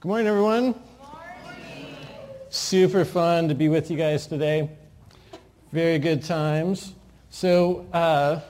Good 0.00 0.08
morning, 0.08 0.28
everyone. 0.28 0.74
Super 2.48 3.04
fun 3.04 3.48
to 3.48 3.54
be 3.54 3.68
with 3.68 3.90
you 3.90 3.98
guys 3.98 4.26
today. 4.26 4.70
Very 5.72 5.98
good 5.98 6.24
times. 6.24 6.94
So, 7.28 7.86
uh, 7.92 8.40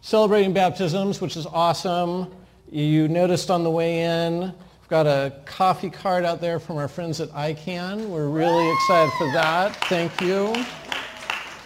celebrating 0.00 0.52
baptisms, 0.52 1.20
which 1.20 1.36
is 1.36 1.46
awesome. 1.46 2.34
You 2.68 3.06
noticed 3.06 3.48
on 3.48 3.62
the 3.62 3.70
way 3.70 4.00
in, 4.00 4.40
we've 4.40 4.88
got 4.88 5.06
a 5.06 5.34
coffee 5.44 5.88
card 5.88 6.24
out 6.24 6.40
there 6.40 6.58
from 6.58 6.78
our 6.78 6.88
friends 6.88 7.20
at 7.20 7.28
ICANN. 7.28 8.08
We're 8.08 8.26
really 8.26 8.68
excited 8.68 9.12
for 9.18 9.30
that. 9.34 9.76
Thank 9.84 10.20
you. 10.20 10.52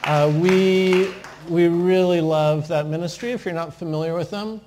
Uh, 0.05 0.31
we, 0.43 1.11
we 1.49 1.69
really 1.69 2.21
love 2.21 2.69
that 2.69 2.87
ministry. 2.87 3.33
If 3.33 3.47
you're 3.47 3.55
not 3.55 3.73
familiar 3.73 4.15
with 4.15 4.31
them, 4.31 4.61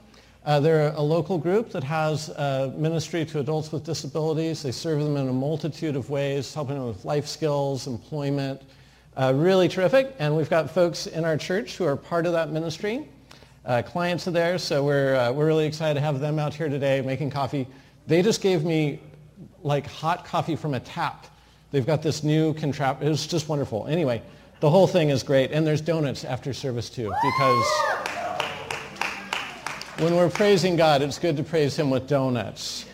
uh, 0.45 0.59
they're 0.59 0.93
a 0.95 1.01
local 1.01 1.39
group 1.39 1.71
that 1.71 1.83
has 1.83 2.29
a 2.29 2.71
ministry 2.77 3.25
to 3.25 3.39
adults 3.39 3.71
with 3.71 3.83
disabilities. 3.83 4.61
They 4.61 4.71
serve 4.71 5.03
them 5.03 5.17
in 5.17 5.27
a 5.27 5.33
multitude 5.33 5.95
of 5.95 6.11
ways, 6.11 6.53
helping 6.53 6.75
them 6.75 6.85
with 6.87 7.03
life 7.03 7.25
skills, 7.25 7.87
employment. 7.87 8.61
Uh, 9.17 9.33
really 9.35 9.67
terrific. 9.67 10.13
And 10.19 10.37
we've 10.37 10.49
got 10.49 10.69
folks 10.69 11.07
in 11.07 11.25
our 11.25 11.35
church 11.35 11.77
who 11.77 11.85
are 11.85 11.95
part 11.95 12.27
of 12.27 12.33
that 12.33 12.51
ministry. 12.51 13.09
Uh, 13.65 13.81
clients 13.81 14.27
are 14.27 14.31
there, 14.31 14.59
so 14.59 14.83
we're, 14.83 15.15
uh, 15.15 15.31
we're 15.31 15.47
really 15.47 15.65
excited 15.65 15.95
to 15.95 16.01
have 16.01 16.19
them 16.19 16.37
out 16.37 16.53
here 16.53 16.69
today 16.69 17.01
making 17.01 17.31
coffee. 17.31 17.65
They 18.05 18.21
just 18.21 18.41
gave 18.41 18.63
me 18.63 18.99
like 19.63 19.87
hot 19.87 20.25
coffee 20.25 20.55
from 20.55 20.75
a 20.75 20.79
tap. 20.79 21.25
They've 21.71 21.85
got 21.85 22.03
this 22.03 22.23
new 22.23 22.53
contraption. 22.53 23.07
It 23.07 23.09
was 23.09 23.25
just 23.25 23.49
wonderful. 23.49 23.87
Anyway, 23.87 24.21
the 24.59 24.69
whole 24.69 24.85
thing 24.85 25.09
is 25.09 25.23
great. 25.23 25.51
And 25.51 25.65
there's 25.65 25.81
donuts 25.81 26.23
after 26.23 26.53
service 26.53 26.89
too 26.91 27.11
because 27.23 27.65
when 29.99 30.13
we're 30.13 30.29
praising 30.29 30.75
God, 30.75 31.01
it's 31.01 31.17
good 31.17 31.37
to 31.37 31.43
praise 31.43 31.77
him 31.77 31.89
with 31.89 32.05
donuts. 32.05 32.85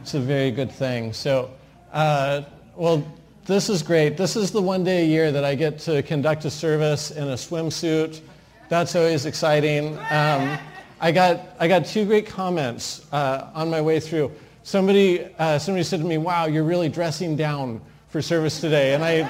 It's 0.00 0.14
a 0.14 0.20
very 0.20 0.52
good 0.52 0.70
thing. 0.70 1.12
So, 1.12 1.50
uh, 1.92 2.42
well, 2.76 3.04
this 3.46 3.68
is 3.68 3.82
great. 3.82 4.16
This 4.16 4.36
is 4.36 4.52
the 4.52 4.62
one 4.62 4.84
day 4.84 5.02
a 5.02 5.06
year 5.06 5.32
that 5.32 5.44
I 5.44 5.56
get 5.56 5.80
to 5.80 6.04
conduct 6.04 6.44
a 6.44 6.50
service 6.50 7.10
in 7.10 7.24
a 7.24 7.34
swimsuit. 7.34 8.20
That's 8.68 8.94
always 8.94 9.26
exciting. 9.26 9.98
Um, 10.10 10.56
I, 11.00 11.10
got, 11.10 11.40
I 11.58 11.66
got 11.66 11.84
two 11.84 12.04
great 12.04 12.26
comments 12.26 13.04
uh, 13.12 13.50
on 13.52 13.68
my 13.68 13.80
way 13.80 13.98
through. 13.98 14.30
Somebody, 14.62 15.24
uh, 15.38 15.58
somebody 15.58 15.82
said 15.82 15.98
to 15.98 16.06
me, 16.06 16.16
wow, 16.16 16.46
you're 16.46 16.64
really 16.64 16.88
dressing 16.88 17.34
down 17.34 17.80
for 18.08 18.22
service 18.22 18.60
today. 18.60 18.94
And 18.94 19.02
I, 19.02 19.28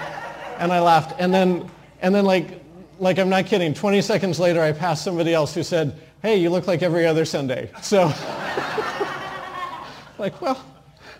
and 0.59 0.71
I 0.71 0.81
laughed. 0.81 1.19
And 1.19 1.33
then, 1.33 1.71
and 2.03 2.15
then 2.15 2.27
like, 2.27 2.62
like 2.99 3.19
I'm 3.19 3.31
not 3.31 3.47
kidding, 3.47 3.73
20 3.73 4.03
seconds 4.03 4.39
later, 4.39 4.61
I 4.61 4.73
passed 4.73 5.03
somebody 5.03 5.33
else 5.33 5.55
who 5.55 5.62
said, 5.62 5.99
hey, 6.27 6.39
you 6.39 6.51
look 6.51 6.67
like 6.67 6.83
every 6.83 7.07
other 7.07 7.25
Sunday. 7.25 7.71
So, 7.83 8.07
like, 10.19 10.41
well, 10.41 10.61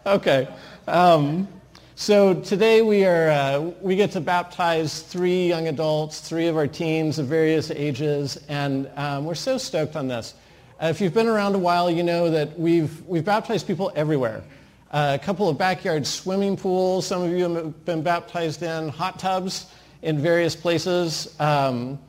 okay. 0.05 0.49
Um, 0.89 1.47
so 1.95 2.35
today 2.35 2.83
we 2.83 3.05
are 3.05 3.31
uh, 3.31 3.61
we 3.81 3.95
get 3.95 4.11
to 4.13 4.21
baptize 4.21 5.03
three 5.03 5.47
young 5.47 5.69
adults, 5.69 6.19
three 6.19 6.49
of 6.49 6.57
our 6.57 6.67
teens 6.67 7.21
of 7.21 7.29
various 7.29 7.71
ages, 7.71 8.37
and 8.49 8.91
um, 8.97 9.25
we're 9.25 9.37
so 9.37 9.59
stoked 9.59 9.95
on 9.95 10.09
this. 10.09 10.35
Uh, 10.83 10.87
if 10.87 11.01
you've 11.01 11.15
been 11.15 11.29
around 11.29 11.55
a 11.55 11.59
while, 11.59 11.89
you 11.89 12.03
know 12.03 12.29
that 12.29 12.59
we've 12.59 13.01
we've 13.07 13.25
baptized 13.25 13.69
people 13.69 13.93
everywhere. 13.95 14.43
Uh, 14.91 15.17
a 15.21 15.25
couple 15.25 15.49
of 15.49 15.57
backyard 15.57 16.05
swimming 16.05 16.57
pools. 16.57 17.07
Some 17.07 17.23
of 17.23 17.31
you 17.31 17.49
have 17.49 17.85
been 17.85 18.03
baptized 18.03 18.65
in 18.65 18.89
hot 18.89 19.21
tubs 19.21 19.67
in 20.03 20.19
various 20.19 20.57
places. 20.57 21.39
Um, 21.39 22.01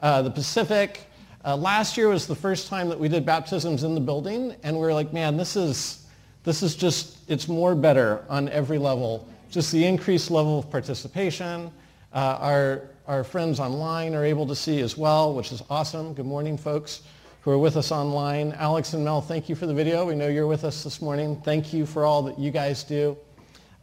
uh, 0.00 0.22
the 0.22 0.30
Pacific. 0.30 1.00
Uh, 1.44 1.54
last 1.54 1.98
year 1.98 2.08
was 2.08 2.26
the 2.26 2.34
first 2.34 2.68
time 2.68 2.88
that 2.88 2.98
we 2.98 3.06
did 3.06 3.26
baptisms 3.26 3.84
in 3.84 3.94
the 3.94 4.00
building, 4.00 4.56
and 4.62 4.74
we 4.74 4.80
were 4.80 4.94
like, 4.94 5.12
man, 5.12 5.36
this 5.36 5.56
is, 5.56 6.06
this 6.42 6.62
is 6.62 6.74
just, 6.74 7.18
it's 7.28 7.48
more 7.48 7.74
better 7.74 8.24
on 8.30 8.48
every 8.48 8.78
level. 8.78 9.28
Just 9.50 9.70
the 9.70 9.84
increased 9.84 10.30
level 10.30 10.58
of 10.58 10.70
participation. 10.70 11.70
Uh, 12.14 12.38
our, 12.40 12.82
our 13.06 13.22
friends 13.24 13.60
online 13.60 14.14
are 14.14 14.24
able 14.24 14.46
to 14.46 14.56
see 14.56 14.80
as 14.80 14.96
well, 14.96 15.34
which 15.34 15.52
is 15.52 15.62
awesome. 15.68 16.14
Good 16.14 16.24
morning, 16.24 16.56
folks 16.56 17.02
who 17.42 17.50
are 17.50 17.58
with 17.58 17.76
us 17.76 17.92
online. 17.92 18.52
Alex 18.52 18.94
and 18.94 19.04
Mel, 19.04 19.20
thank 19.20 19.50
you 19.50 19.54
for 19.54 19.66
the 19.66 19.74
video. 19.74 20.06
We 20.06 20.14
know 20.14 20.28
you're 20.28 20.46
with 20.46 20.64
us 20.64 20.82
this 20.82 21.02
morning. 21.02 21.38
Thank 21.44 21.74
you 21.74 21.84
for 21.84 22.06
all 22.06 22.22
that 22.22 22.38
you 22.38 22.50
guys 22.50 22.84
do. 22.84 23.18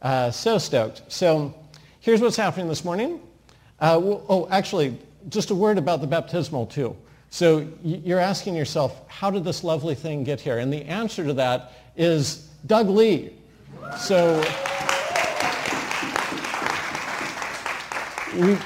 Uh, 0.02 0.32
so 0.32 0.58
stoked. 0.58 1.02
So 1.06 1.54
here's 2.00 2.20
what's 2.20 2.36
happening 2.36 2.66
this 2.66 2.84
morning. 2.84 3.20
Uh, 3.78 4.00
oh, 4.02 4.48
actually, 4.50 4.98
just 5.28 5.50
a 5.50 5.54
word 5.54 5.78
about 5.78 6.00
the 6.00 6.08
baptismal 6.08 6.66
too. 6.66 6.96
So 7.32 7.66
you're 7.82 8.18
asking 8.18 8.56
yourself, 8.56 9.08
how 9.08 9.30
did 9.30 9.42
this 9.42 9.64
lovely 9.64 9.94
thing 9.94 10.22
get 10.22 10.38
here? 10.38 10.58
And 10.58 10.70
the 10.70 10.84
answer 10.84 11.24
to 11.24 11.32
that 11.32 11.72
is 11.96 12.46
Doug 12.66 12.90
Lee. 12.90 13.32
So 13.96 14.36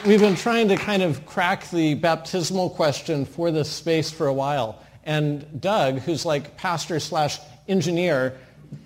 we've 0.05 0.21
been 0.21 0.35
trying 0.35 0.67
to 0.67 0.75
kind 0.75 1.05
of 1.05 1.25
crack 1.27 1.71
the 1.71 1.95
baptismal 1.95 2.71
question 2.71 3.25
for 3.25 3.53
this 3.53 3.71
space 3.71 4.11
for 4.11 4.27
a 4.27 4.35
while. 4.35 4.83
And 5.05 5.61
Doug, 5.61 6.01
who's 6.01 6.27
like 6.27 6.57
pastor 6.57 6.99
slash 6.99 7.39
engineer, 7.69 8.37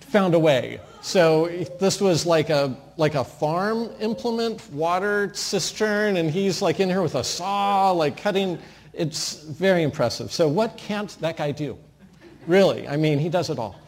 found 0.01 0.35
a 0.35 0.39
way. 0.39 0.79
So 1.01 1.47
this 1.79 1.99
was 1.99 2.27
like 2.27 2.51
a 2.51 2.77
like 2.97 3.15
a 3.15 3.23
farm 3.23 3.89
implement, 3.99 4.71
water 4.71 5.33
cistern, 5.33 6.17
and 6.17 6.29
he's 6.29 6.61
like 6.61 6.79
in 6.79 6.87
here 6.87 7.01
with 7.01 7.15
a 7.15 7.23
saw, 7.23 7.89
like 7.89 8.15
cutting 8.15 8.59
it's 8.93 9.43
very 9.43 9.83
impressive. 9.83 10.31
So 10.31 10.47
what 10.47 10.77
can't 10.77 11.09
that 11.21 11.37
guy 11.37 11.51
do? 11.51 11.77
Really, 12.47 12.87
I 12.87 12.97
mean, 12.97 13.19
he 13.19 13.29
does 13.29 13.49
it 13.49 13.59
all. 13.59 13.79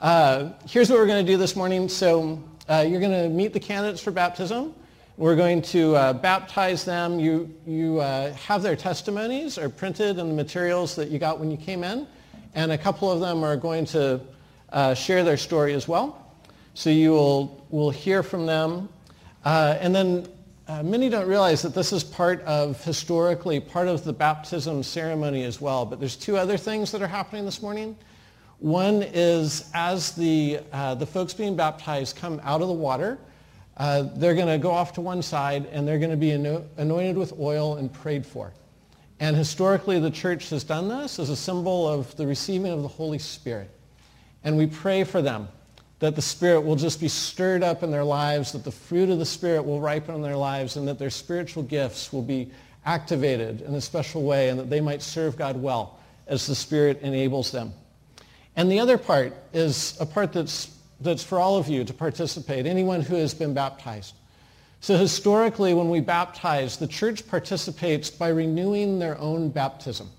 Uh, 0.00 0.50
here's 0.68 0.90
what 0.90 0.98
we're 0.98 1.06
going 1.06 1.24
to 1.24 1.32
do 1.32 1.38
this 1.38 1.56
morning. 1.56 1.88
So 1.88 2.42
uh, 2.68 2.84
you're 2.86 3.00
going 3.00 3.24
to 3.24 3.28
meet 3.28 3.52
the 3.52 3.60
candidates 3.60 4.02
for 4.02 4.10
baptism. 4.10 4.74
We're 5.16 5.36
going 5.36 5.62
to 5.62 5.96
uh, 5.96 6.12
baptize 6.12 6.84
them. 6.84 7.18
You, 7.18 7.54
you 7.66 8.00
uh, 8.00 8.32
have 8.34 8.62
their 8.62 8.76
testimonies 8.76 9.56
are 9.56 9.68
printed 9.68 10.18
in 10.18 10.28
the 10.28 10.34
materials 10.34 10.94
that 10.96 11.08
you 11.08 11.18
got 11.18 11.40
when 11.40 11.50
you 11.50 11.56
came 11.56 11.82
in. 11.84 12.06
And 12.54 12.72
a 12.72 12.78
couple 12.78 13.10
of 13.10 13.20
them 13.20 13.42
are 13.42 13.56
going 13.56 13.86
to 13.86 14.20
uh, 14.72 14.94
share 14.94 15.24
their 15.24 15.36
story 15.36 15.72
as 15.72 15.88
well. 15.88 16.34
So 16.74 16.90
you 16.90 17.12
will, 17.12 17.66
will 17.70 17.90
hear 17.90 18.22
from 18.22 18.46
them. 18.46 18.88
Uh, 19.44 19.78
and 19.80 19.94
then 19.94 20.28
uh, 20.68 20.82
many 20.82 21.08
don't 21.08 21.28
realize 21.28 21.62
that 21.62 21.74
this 21.74 21.92
is 21.92 22.02
part 22.02 22.42
of, 22.42 22.82
historically, 22.84 23.60
part 23.60 23.86
of 23.86 24.02
the 24.02 24.12
baptism 24.12 24.82
ceremony 24.82 25.44
as 25.44 25.60
well. 25.60 25.86
But 25.86 26.00
there's 26.00 26.16
two 26.16 26.36
other 26.36 26.56
things 26.56 26.90
that 26.90 27.00
are 27.00 27.06
happening 27.06 27.44
this 27.44 27.62
morning. 27.62 27.96
One 28.58 29.02
is 29.02 29.70
as 29.74 30.12
the, 30.12 30.60
uh, 30.72 30.96
the 30.96 31.06
folks 31.06 31.34
being 31.34 31.54
baptized 31.54 32.16
come 32.16 32.40
out 32.42 32.62
of 32.62 32.68
the 32.68 32.74
water, 32.74 33.18
uh, 33.76 34.08
they're 34.16 34.34
going 34.34 34.48
to 34.48 34.58
go 34.58 34.70
off 34.70 34.94
to 34.94 35.00
one 35.00 35.22
side 35.22 35.66
and 35.66 35.86
they're 35.86 35.98
going 35.98 36.10
to 36.10 36.16
be 36.16 36.30
anointed 36.30 37.16
with 37.16 37.38
oil 37.38 37.76
and 37.76 37.92
prayed 37.92 38.26
for. 38.26 38.52
And 39.20 39.36
historically, 39.36 40.00
the 40.00 40.10
church 40.10 40.50
has 40.50 40.64
done 40.64 40.88
this 40.88 41.18
as 41.18 41.30
a 41.30 41.36
symbol 41.36 41.86
of 41.86 42.14
the 42.16 42.26
receiving 42.26 42.72
of 42.72 42.82
the 42.82 42.88
Holy 42.88 43.18
Spirit. 43.18 43.70
And 44.42 44.56
we 44.56 44.66
pray 44.66 45.04
for 45.04 45.22
them 45.22 45.48
that 45.98 46.14
the 46.14 46.22
Spirit 46.22 46.60
will 46.60 46.76
just 46.76 47.00
be 47.00 47.08
stirred 47.08 47.62
up 47.62 47.82
in 47.82 47.90
their 47.90 48.04
lives, 48.04 48.52
that 48.52 48.64
the 48.64 48.70
fruit 48.70 49.08
of 49.08 49.18
the 49.18 49.26
Spirit 49.26 49.64
will 49.64 49.80
ripen 49.80 50.14
in 50.14 50.22
their 50.22 50.36
lives, 50.36 50.76
and 50.76 50.86
that 50.88 50.98
their 50.98 51.10
spiritual 51.10 51.62
gifts 51.62 52.12
will 52.12 52.22
be 52.22 52.50
activated 52.84 53.62
in 53.62 53.74
a 53.74 53.80
special 53.80 54.22
way, 54.22 54.50
and 54.50 54.58
that 54.60 54.68
they 54.68 54.80
might 54.80 55.02
serve 55.02 55.36
God 55.36 55.56
well 55.56 55.98
as 56.26 56.46
the 56.46 56.54
Spirit 56.54 57.00
enables 57.02 57.50
them. 57.50 57.72
And 58.56 58.70
the 58.70 58.80
other 58.80 58.98
part 58.98 59.34
is 59.52 59.96
a 60.00 60.06
part 60.06 60.32
that's, 60.32 60.74
that's 61.00 61.22
for 61.22 61.38
all 61.38 61.56
of 61.56 61.68
you 61.68 61.84
to 61.84 61.94
participate, 61.94 62.66
anyone 62.66 63.00
who 63.00 63.14
has 63.16 63.32
been 63.32 63.54
baptized. 63.54 64.14
So 64.80 64.96
historically, 64.96 65.72
when 65.72 65.88
we 65.88 66.00
baptize, 66.00 66.76
the 66.76 66.86
church 66.86 67.26
participates 67.26 68.10
by 68.10 68.28
renewing 68.28 68.98
their 68.98 69.18
own 69.18 69.48
baptism, 69.48 70.10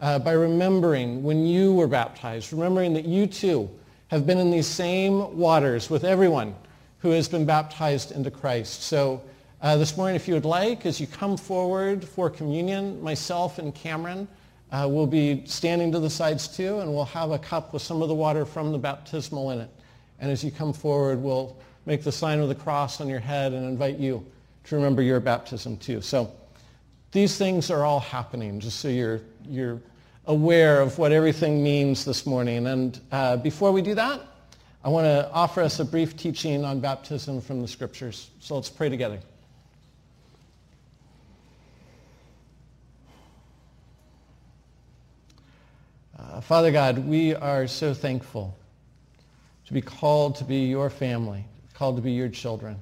uh, 0.00 0.18
by 0.18 0.32
remembering 0.32 1.22
when 1.22 1.46
you 1.46 1.74
were 1.74 1.86
baptized, 1.86 2.52
remembering 2.52 2.94
that 2.94 3.04
you 3.04 3.26
too 3.26 3.70
have 4.08 4.26
been 4.26 4.38
in 4.38 4.50
these 4.50 4.66
same 4.66 5.36
waters 5.36 5.90
with 5.90 6.04
everyone 6.04 6.54
who 6.98 7.10
has 7.10 7.28
been 7.28 7.44
baptized 7.44 8.12
into 8.12 8.30
Christ. 8.30 8.82
So 8.82 9.22
uh, 9.60 9.76
this 9.76 9.96
morning, 9.96 10.16
if 10.16 10.28
you 10.28 10.34
would 10.34 10.44
like, 10.44 10.86
as 10.86 11.00
you 11.00 11.06
come 11.06 11.36
forward 11.36 12.04
for 12.04 12.30
communion, 12.30 13.02
myself 13.02 13.58
and 13.58 13.74
Cameron 13.74 14.28
uh, 14.70 14.88
will 14.90 15.06
be 15.06 15.42
standing 15.46 15.90
to 15.92 15.98
the 15.98 16.10
sides 16.10 16.48
too, 16.48 16.80
and 16.80 16.92
we'll 16.92 17.04
have 17.04 17.30
a 17.30 17.38
cup 17.38 17.72
with 17.72 17.82
some 17.82 18.02
of 18.02 18.08
the 18.08 18.14
water 18.14 18.44
from 18.44 18.72
the 18.72 18.78
baptismal 18.78 19.50
in 19.50 19.60
it. 19.60 19.70
And 20.20 20.30
as 20.30 20.44
you 20.44 20.50
come 20.50 20.72
forward, 20.72 21.20
we'll 21.20 21.56
make 21.84 22.02
the 22.02 22.12
sign 22.12 22.40
of 22.40 22.48
the 22.48 22.54
cross 22.54 23.00
on 23.00 23.08
your 23.08 23.20
head 23.20 23.52
and 23.52 23.64
invite 23.64 23.98
you 23.98 24.24
to 24.64 24.76
remember 24.76 25.02
your 25.02 25.20
baptism 25.20 25.76
too. 25.76 26.00
So 26.00 26.32
these 27.12 27.38
things 27.38 27.70
are 27.70 27.84
all 27.84 28.00
happening, 28.00 28.60
just 28.60 28.80
so 28.80 28.88
you're, 28.88 29.20
you're 29.48 29.80
aware 30.26 30.80
of 30.80 30.98
what 30.98 31.12
everything 31.12 31.62
means 31.62 32.04
this 32.04 32.26
morning. 32.26 32.66
And 32.66 33.00
uh, 33.12 33.36
before 33.36 33.72
we 33.72 33.82
do 33.82 33.94
that, 33.94 34.20
I 34.84 34.88
want 34.88 35.04
to 35.04 35.30
offer 35.32 35.62
us 35.62 35.80
a 35.80 35.84
brief 35.84 36.16
teaching 36.16 36.64
on 36.64 36.80
baptism 36.80 37.40
from 37.40 37.60
the 37.60 37.68
scriptures. 37.68 38.30
So 38.40 38.54
let's 38.54 38.70
pray 38.70 38.88
together. 38.88 39.20
Uh, 46.18 46.40
Father 46.40 46.70
God, 46.70 46.98
we 46.98 47.34
are 47.34 47.66
so 47.66 47.94
thankful 47.94 48.56
to 49.66 49.72
be 49.72 49.80
called 49.80 50.36
to 50.36 50.44
be 50.44 50.66
your 50.66 50.90
family, 50.90 51.44
called 51.74 51.96
to 51.96 52.02
be 52.02 52.12
your 52.12 52.28
children. 52.28 52.76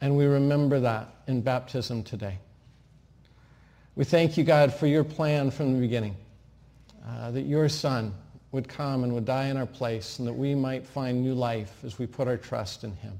And 0.00 0.16
we 0.16 0.24
remember 0.24 0.80
that 0.80 1.08
in 1.26 1.42
baptism 1.42 2.02
today. 2.02 2.38
We 3.94 4.04
thank 4.04 4.38
you, 4.38 4.44
God, 4.44 4.72
for 4.72 4.86
your 4.86 5.04
plan 5.04 5.50
from 5.50 5.74
the 5.74 5.80
beginning, 5.80 6.16
uh, 7.06 7.30
that 7.32 7.42
your 7.42 7.68
son 7.68 8.14
would 8.50 8.66
come 8.66 9.04
and 9.04 9.12
would 9.12 9.26
die 9.26 9.48
in 9.48 9.58
our 9.58 9.66
place 9.66 10.18
and 10.18 10.26
that 10.26 10.32
we 10.32 10.54
might 10.54 10.86
find 10.86 11.22
new 11.22 11.34
life 11.34 11.74
as 11.84 11.98
we 11.98 12.06
put 12.06 12.26
our 12.26 12.38
trust 12.38 12.84
in 12.84 12.94
him. 12.96 13.18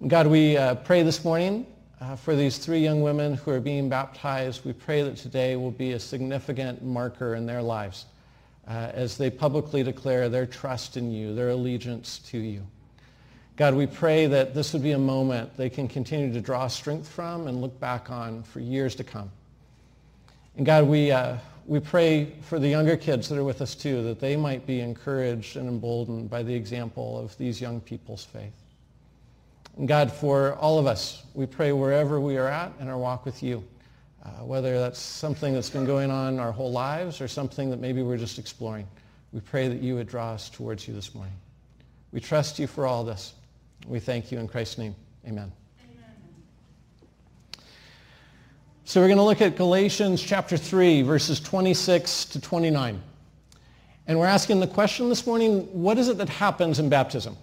And 0.00 0.10
God, 0.10 0.26
we 0.26 0.58
uh, 0.58 0.74
pray 0.74 1.02
this 1.02 1.24
morning 1.24 1.66
uh, 1.98 2.14
for 2.14 2.36
these 2.36 2.58
three 2.58 2.80
young 2.80 3.00
women 3.00 3.32
who 3.32 3.50
are 3.52 3.60
being 3.60 3.88
baptized. 3.88 4.66
We 4.66 4.74
pray 4.74 5.02
that 5.02 5.16
today 5.16 5.56
will 5.56 5.70
be 5.70 5.92
a 5.92 5.98
significant 5.98 6.82
marker 6.82 7.34
in 7.34 7.46
their 7.46 7.62
lives 7.62 8.04
uh, 8.68 8.90
as 8.92 9.16
they 9.16 9.30
publicly 9.30 9.82
declare 9.82 10.28
their 10.28 10.44
trust 10.44 10.98
in 10.98 11.10
you, 11.10 11.34
their 11.34 11.50
allegiance 11.50 12.18
to 12.30 12.38
you. 12.38 12.66
God, 13.56 13.74
we 13.74 13.86
pray 13.86 14.26
that 14.26 14.54
this 14.54 14.72
would 14.72 14.82
be 14.82 14.92
a 14.92 14.98
moment 14.98 15.56
they 15.58 15.68
can 15.68 15.86
continue 15.86 16.32
to 16.32 16.40
draw 16.40 16.68
strength 16.68 17.06
from 17.06 17.46
and 17.48 17.60
look 17.60 17.78
back 17.78 18.10
on 18.10 18.42
for 18.44 18.60
years 18.60 18.94
to 18.94 19.04
come. 19.04 19.30
And 20.56 20.64
God, 20.64 20.86
we, 20.86 21.10
uh, 21.10 21.36
we 21.66 21.78
pray 21.78 22.32
for 22.42 22.58
the 22.58 22.68
younger 22.68 22.96
kids 22.96 23.28
that 23.28 23.38
are 23.38 23.44
with 23.44 23.60
us 23.60 23.74
too, 23.74 24.02
that 24.04 24.20
they 24.20 24.36
might 24.36 24.66
be 24.66 24.80
encouraged 24.80 25.56
and 25.56 25.68
emboldened 25.68 26.30
by 26.30 26.42
the 26.42 26.54
example 26.54 27.18
of 27.18 27.36
these 27.36 27.60
young 27.60 27.80
people's 27.80 28.24
faith. 28.24 28.54
And 29.76 29.86
God, 29.86 30.10
for 30.10 30.54
all 30.54 30.78
of 30.78 30.86
us, 30.86 31.22
we 31.34 31.44
pray 31.44 31.72
wherever 31.72 32.20
we 32.20 32.38
are 32.38 32.48
at 32.48 32.72
in 32.80 32.88
our 32.88 32.98
walk 32.98 33.26
with 33.26 33.42
you, 33.42 33.62
uh, 34.24 34.28
whether 34.44 34.78
that's 34.78 34.98
something 34.98 35.52
that's 35.52 35.70
been 35.70 35.86
going 35.86 36.10
on 36.10 36.38
our 36.38 36.52
whole 36.52 36.72
lives 36.72 37.20
or 37.20 37.28
something 37.28 37.70
that 37.70 37.80
maybe 37.80 38.02
we're 38.02 38.18
just 38.18 38.38
exploring. 38.38 38.86
We 39.32 39.40
pray 39.40 39.68
that 39.68 39.82
you 39.82 39.94
would 39.96 40.08
draw 40.08 40.32
us 40.32 40.48
towards 40.48 40.88
you 40.88 40.94
this 40.94 41.14
morning. 41.14 41.34
We 42.12 42.20
trust 42.20 42.58
you 42.58 42.66
for 42.66 42.86
all 42.86 43.04
this. 43.04 43.34
We 43.86 43.98
thank 43.98 44.30
you 44.30 44.38
in 44.38 44.48
Christ's 44.48 44.78
name. 44.78 44.94
Amen. 45.26 45.52
So 48.84 49.00
we're 49.00 49.08
going 49.08 49.18
to 49.18 49.24
look 49.24 49.40
at 49.40 49.56
Galatians 49.56 50.22
chapter 50.22 50.56
3, 50.56 51.02
verses 51.02 51.40
26 51.40 52.26
to 52.26 52.40
29. 52.40 53.02
And 54.06 54.18
we're 54.18 54.26
asking 54.26 54.60
the 54.60 54.66
question 54.66 55.08
this 55.08 55.26
morning, 55.26 55.60
what 55.72 55.98
is 55.98 56.08
it 56.08 56.18
that 56.18 56.28
happens 56.28 56.78
in 56.78 56.88
baptism? 56.88 57.36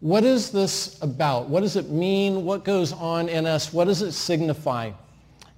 What 0.00 0.24
is 0.24 0.50
this 0.50 1.00
about? 1.02 1.48
What 1.48 1.60
does 1.60 1.76
it 1.76 1.90
mean? 1.90 2.44
What 2.44 2.64
goes 2.64 2.92
on 2.92 3.28
in 3.28 3.46
us? 3.46 3.72
What 3.72 3.86
does 3.86 4.02
it 4.02 4.12
signify? 4.12 4.92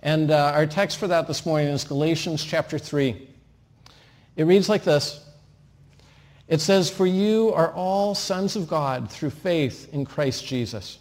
And 0.03 0.31
uh, 0.31 0.53
our 0.55 0.67
text 0.67 0.99
for 0.99 1.07
that 1.09 1.27
this 1.27 1.45
morning 1.45 1.69
is 1.69 1.85
Galatians 1.85 2.45
chapter 2.45 2.79
3. 2.79 3.29
It 4.37 4.45
reads 4.45 4.69
like 4.69 4.85
this. 4.85 5.25
It 6.51 6.61
says, 6.61 6.91
For 6.91 7.07
you 7.07 7.53
are 7.55 7.73
all 7.73 8.15
sons 8.17 8.57
of 8.57 8.69
God 8.69 9.09
through 9.09 9.31
faith 9.31 9.89
in 9.95 10.05
Christ 10.05 10.45
Jesus. 10.45 10.99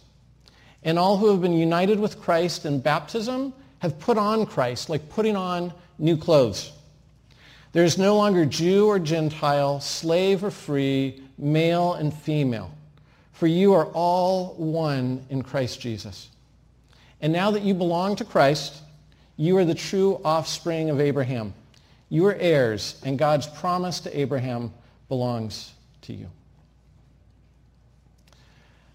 And 0.84 0.96
all 0.96 1.16
who 1.16 1.28
have 1.30 1.42
been 1.42 1.52
united 1.52 1.98
with 1.98 2.22
Christ 2.22 2.64
in 2.64 2.80
baptism 2.80 3.52
have 3.80 3.98
put 3.98 4.16
on 4.16 4.46
Christ, 4.46 4.88
like 4.88 5.10
putting 5.10 5.36
on 5.36 5.74
new 5.98 6.16
clothes. 6.16 6.72
There 7.72 7.84
is 7.84 7.98
no 7.98 8.16
longer 8.16 8.46
Jew 8.46 8.86
or 8.86 9.00
Gentile, 9.00 9.80
slave 9.80 10.44
or 10.44 10.52
free, 10.52 11.20
male 11.36 11.94
and 11.94 12.14
female, 12.14 12.70
for 13.32 13.48
you 13.48 13.74
are 13.74 13.86
all 13.86 14.54
one 14.54 15.24
in 15.30 15.42
Christ 15.42 15.80
Jesus. 15.80 16.28
And 17.20 17.32
now 17.32 17.50
that 17.50 17.62
you 17.62 17.74
belong 17.74 18.16
to 18.16 18.24
Christ, 18.24 18.82
you 19.36 19.56
are 19.56 19.64
the 19.64 19.74
true 19.74 20.20
offspring 20.24 20.90
of 20.90 21.00
Abraham. 21.00 21.54
You 22.08 22.26
are 22.26 22.34
heirs, 22.34 23.00
and 23.04 23.18
God's 23.18 23.46
promise 23.46 24.00
to 24.00 24.18
Abraham 24.18 24.72
belongs 25.10 25.74
to 26.02 26.14
you. 26.14 26.30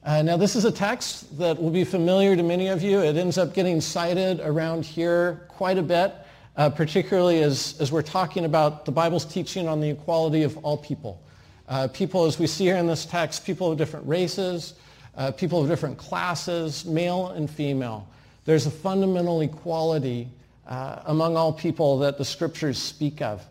Uh, 0.01 0.21
now, 0.21 0.37
this 0.37 0.55
is 0.55 0.63
a 0.63 0.71
text 0.71 1.37
that 1.37 1.61
will 1.61 1.69
be 1.69 1.83
familiar 1.83 2.35
to 2.35 2.41
many 2.41 2.69
of 2.69 2.81
you. 2.81 3.01
It 3.01 3.17
ends 3.17 3.37
up 3.37 3.53
getting 3.53 3.81
cited 3.81 4.39
around 4.39 4.85
here 4.85 5.45
quite 5.49 5.77
a 5.77 5.83
bit, 5.83 6.15
uh, 6.55 6.69
particularly 6.69 7.43
as, 7.43 7.75
as 7.81 7.91
we're 7.91 8.01
talking 8.01 8.45
about 8.45 8.85
the 8.85 8.93
Bible's 8.93 9.25
teaching 9.25 9.67
on 9.67 9.81
the 9.81 9.89
equality 9.89 10.43
of 10.43 10.57
all 10.59 10.77
people. 10.77 11.21
Uh, 11.67 11.89
people, 11.89 12.25
as 12.25 12.39
we 12.39 12.47
see 12.47 12.63
here 12.63 12.77
in 12.77 12.87
this 12.87 13.05
text, 13.05 13.45
people 13.45 13.71
of 13.71 13.77
different 13.77 14.07
races, 14.07 14.75
uh, 15.17 15.31
people 15.31 15.61
of 15.61 15.67
different 15.67 15.97
classes, 15.97 16.85
male 16.85 17.29
and 17.29 17.49
female. 17.49 18.07
There's 18.45 18.67
a 18.67 18.71
fundamental 18.71 19.41
equality 19.41 20.29
uh, 20.65 21.01
among 21.07 21.35
all 21.35 21.51
people 21.51 21.99
that 21.99 22.17
the 22.17 22.25
scriptures 22.25 22.77
speak 22.77 23.21
of. 23.21 23.45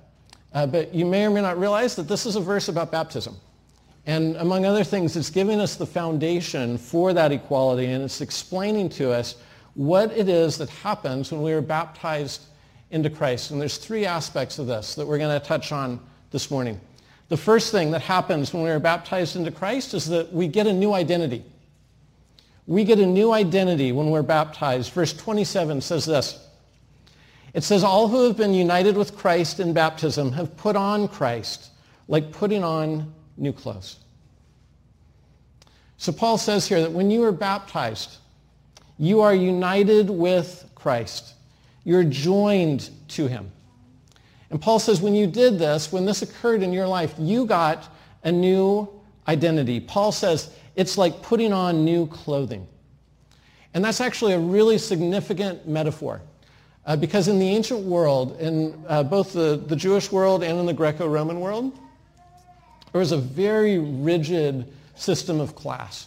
Uh, 0.55 0.67
but 0.67 0.95
you 0.95 1.05
may 1.05 1.27
or 1.27 1.31
may 1.31 1.43
not 1.43 1.59
realize 1.59 1.97
that 1.97 2.09
this 2.09 2.25
is 2.25 2.37
a 2.37 2.41
verse 2.41 2.69
about 2.69 2.93
baptism. 2.93 3.37
And 4.07 4.37
among 4.37 4.65
other 4.65 4.85
things, 4.85 5.17
it's 5.17 5.31
giving 5.31 5.61
us 5.61 5.77
the 5.77 5.87
foundation 5.87 6.79
for 6.79 7.13
that 7.13 7.33
equality, 7.33 7.87
and 7.87 8.05
it's 8.05 8.21
explaining 8.21 8.89
to 8.91 9.11
us 9.11 9.37
what 9.75 10.13
it 10.13 10.29
is 10.29 10.57
that 10.59 10.69
happens 10.69 11.33
when 11.33 11.43
we 11.43 11.53
are 11.53 11.61
baptized 11.61 12.43
into 12.91 13.11
Christ. 13.11 13.51
And 13.51 13.61
there's 13.61 13.79
three 13.79 14.07
aspects 14.07 14.59
of 14.59 14.67
this 14.67 14.95
that 14.95 15.07
we're 15.07 15.19
going 15.19 15.39
to 15.39 15.45
touch 15.45 15.73
on 15.73 15.99
this 16.31 16.51
morning. 16.51 16.81
The 17.29 17.37
first 17.37 17.73
thing 17.73 17.91
that 17.91 18.03
happens 18.03 18.53
when 18.53 18.63
we 18.63 18.71
are 18.71 18.79
baptized 18.79 19.35
into 19.35 19.51
Christ 19.51 19.95
is 19.95 20.07
that 20.09 20.33
we 20.33 20.47
get 20.47 20.67
a 20.67 20.73
new 20.73 20.93
identity. 20.93 21.43
We 22.67 22.85
get 22.85 22.99
a 22.99 23.07
new 23.07 23.33
identity 23.33 23.93
when 23.93 24.11
we're 24.11 24.23
baptized. 24.23 24.93
Verse 24.93 25.13
27 25.13 25.81
says 25.81 26.05
this, 26.05 26.47
it 27.55 27.63
says, 27.63 27.85
all 27.85 28.09
who 28.09 28.27
have 28.27 28.37
been 28.37 28.53
united 28.53 28.97
with 28.97 29.17
Christ 29.17 29.61
in 29.61 29.73
baptism 29.73 30.33
have 30.33 30.57
put 30.57 30.75
on 30.75 31.07
Christ, 31.07 31.71
like 32.09 32.33
putting 32.33 32.65
on 32.65 33.15
new 33.37 33.53
clothes. 33.53 34.01
So 35.97 36.13
Paul 36.13 36.37
says 36.37 36.67
here 36.67 36.81
that 36.83 36.91
when 36.91 37.11
you 37.11 37.23
are 37.23 37.33
baptized, 37.33 38.19
you 38.99 39.21
are 39.21 39.35
united 39.35 40.11
with 40.11 40.69
Christ. 40.75 41.35
You're 41.85 42.05
joined 42.05 42.91
to 43.09 43.29
him. 43.29 43.51
And 44.51 44.61
Paul 44.61 44.79
says 44.79 45.01
when 45.01 45.15
you 45.15 45.27
did 45.27 45.59
this, 45.59 45.93
when 45.93 46.05
this 46.05 46.23
occurred 46.23 46.63
in 46.63 46.73
your 46.73 46.87
life, 46.87 47.15
you 47.19 47.47
got 47.47 47.89
a 48.25 48.33
new 48.33 48.89
identity. 49.29 49.81
Paul 49.81 50.13
says 50.13 50.51
it's 50.77 50.99
like 50.99 51.23
putting 51.23 51.53
on 51.53 51.85
new 51.85 52.07
clothing. 52.09 52.67
And 53.75 53.85
that's 53.85 54.01
actually 54.01 54.33
a 54.33 54.39
really 54.39 54.79
significant 54.79 55.67
metaphor. 55.67 56.21
Uh, 56.87 56.97
because 56.97 57.29
in 57.29 57.39
the 57.39 57.49
ancient 57.49 57.81
world, 57.81 58.39
in 58.41 58.79
uh, 58.89 59.03
both 59.03 59.33
the, 59.33 59.63
the 59.67 59.77
Jewish 59.77 60.13
world 60.13 60.43
and 60.43 60.59
in 60.59 60.67
the 60.67 60.75
Greco-Roman 60.75 61.41
world, 61.41 61.73
there 62.93 62.99
was 62.99 63.13
a 63.13 63.19
very 63.19 63.79
rigid 63.79 64.71
system 64.95 65.41
of 65.41 65.55
class. 65.55 66.07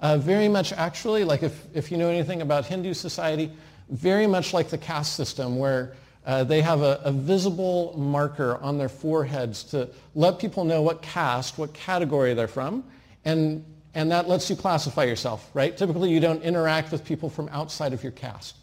Uh, 0.00 0.18
very 0.18 0.48
much 0.48 0.72
actually, 0.72 1.24
like 1.24 1.42
if, 1.42 1.64
if 1.74 1.90
you 1.90 1.96
know 1.96 2.08
anything 2.08 2.42
about 2.42 2.66
Hindu 2.66 2.94
society, 2.94 3.50
very 3.90 4.26
much 4.26 4.52
like 4.52 4.68
the 4.68 4.78
caste 4.78 5.14
system 5.14 5.58
where 5.58 5.94
uh, 6.26 6.42
they 6.42 6.62
have 6.62 6.80
a, 6.80 7.00
a, 7.04 7.12
visible 7.12 7.94
marker 7.98 8.56
on 8.62 8.78
their 8.78 8.88
foreheads 8.88 9.62
to 9.62 9.88
let 10.14 10.38
people 10.38 10.64
know 10.64 10.80
what 10.80 11.02
caste, 11.02 11.58
what 11.58 11.74
category 11.74 12.32
they're 12.32 12.48
from, 12.48 12.82
and, 13.26 13.62
and 13.94 14.10
that 14.10 14.26
lets 14.26 14.48
you 14.48 14.56
classify 14.56 15.04
yourself, 15.04 15.50
right? 15.52 15.76
Typically 15.76 16.10
you 16.10 16.20
don't 16.20 16.42
interact 16.42 16.90
with 16.90 17.04
people 17.04 17.28
from 17.28 17.48
outside 17.50 17.92
of 17.92 18.02
your 18.02 18.12
caste. 18.12 18.56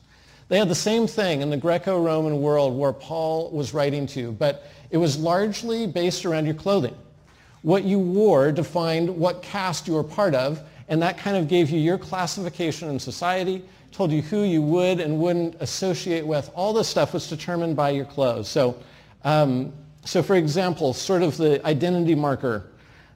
They 0.52 0.60
had 0.60 0.68
the 0.68 0.76
same 0.76 1.08
thing 1.08 1.42
in 1.42 1.50
the 1.50 1.56
Greco-Roman 1.56 2.42
world 2.42 2.78
where 2.78 2.92
Paul 2.92 3.52
was 3.52 3.74
writing 3.74 4.06
to, 4.08 4.34
but 4.34 4.68
it 4.90 4.98
was 4.98 5.18
largely 5.18 5.88
based 5.88 6.26
around 6.26 6.44
your 6.46 6.56
clothing. 6.56 6.94
What 7.62 7.86
you 7.86 7.98
wore 7.98 8.52
defined 8.52 9.10
what 9.10 9.42
caste 9.42 9.88
you 9.88 9.94
were 9.94 10.04
part 10.04 10.36
of, 10.36 10.62
and 10.90 11.02
that 11.02 11.18
kind 11.18 11.38
of 11.38 11.48
gave 11.48 11.70
you 11.70 11.80
your 11.80 11.98
classification 11.98 12.90
in 12.90 13.00
society, 13.00 13.64
told 13.94 14.12
you 14.12 14.22
who 14.22 14.44
you 14.44 14.62
would 14.62 15.00
and 15.00 15.20
wouldn't 15.20 15.56
associate 15.62 16.28
with. 16.28 16.52
All 16.54 16.74
this 16.74 16.90
stuff 16.90 17.14
was 17.14 17.30
determined 17.30 17.78
by 17.78 17.92
your 17.92 18.04
clothes. 18.04 18.50
So, 18.50 18.78
um, 19.24 19.72
so 20.04 20.22
for 20.22 20.36
example, 20.36 20.92
sort 20.92 21.22
of 21.22 21.38
the 21.38 21.66
identity 21.66 22.14
marker 22.14 22.72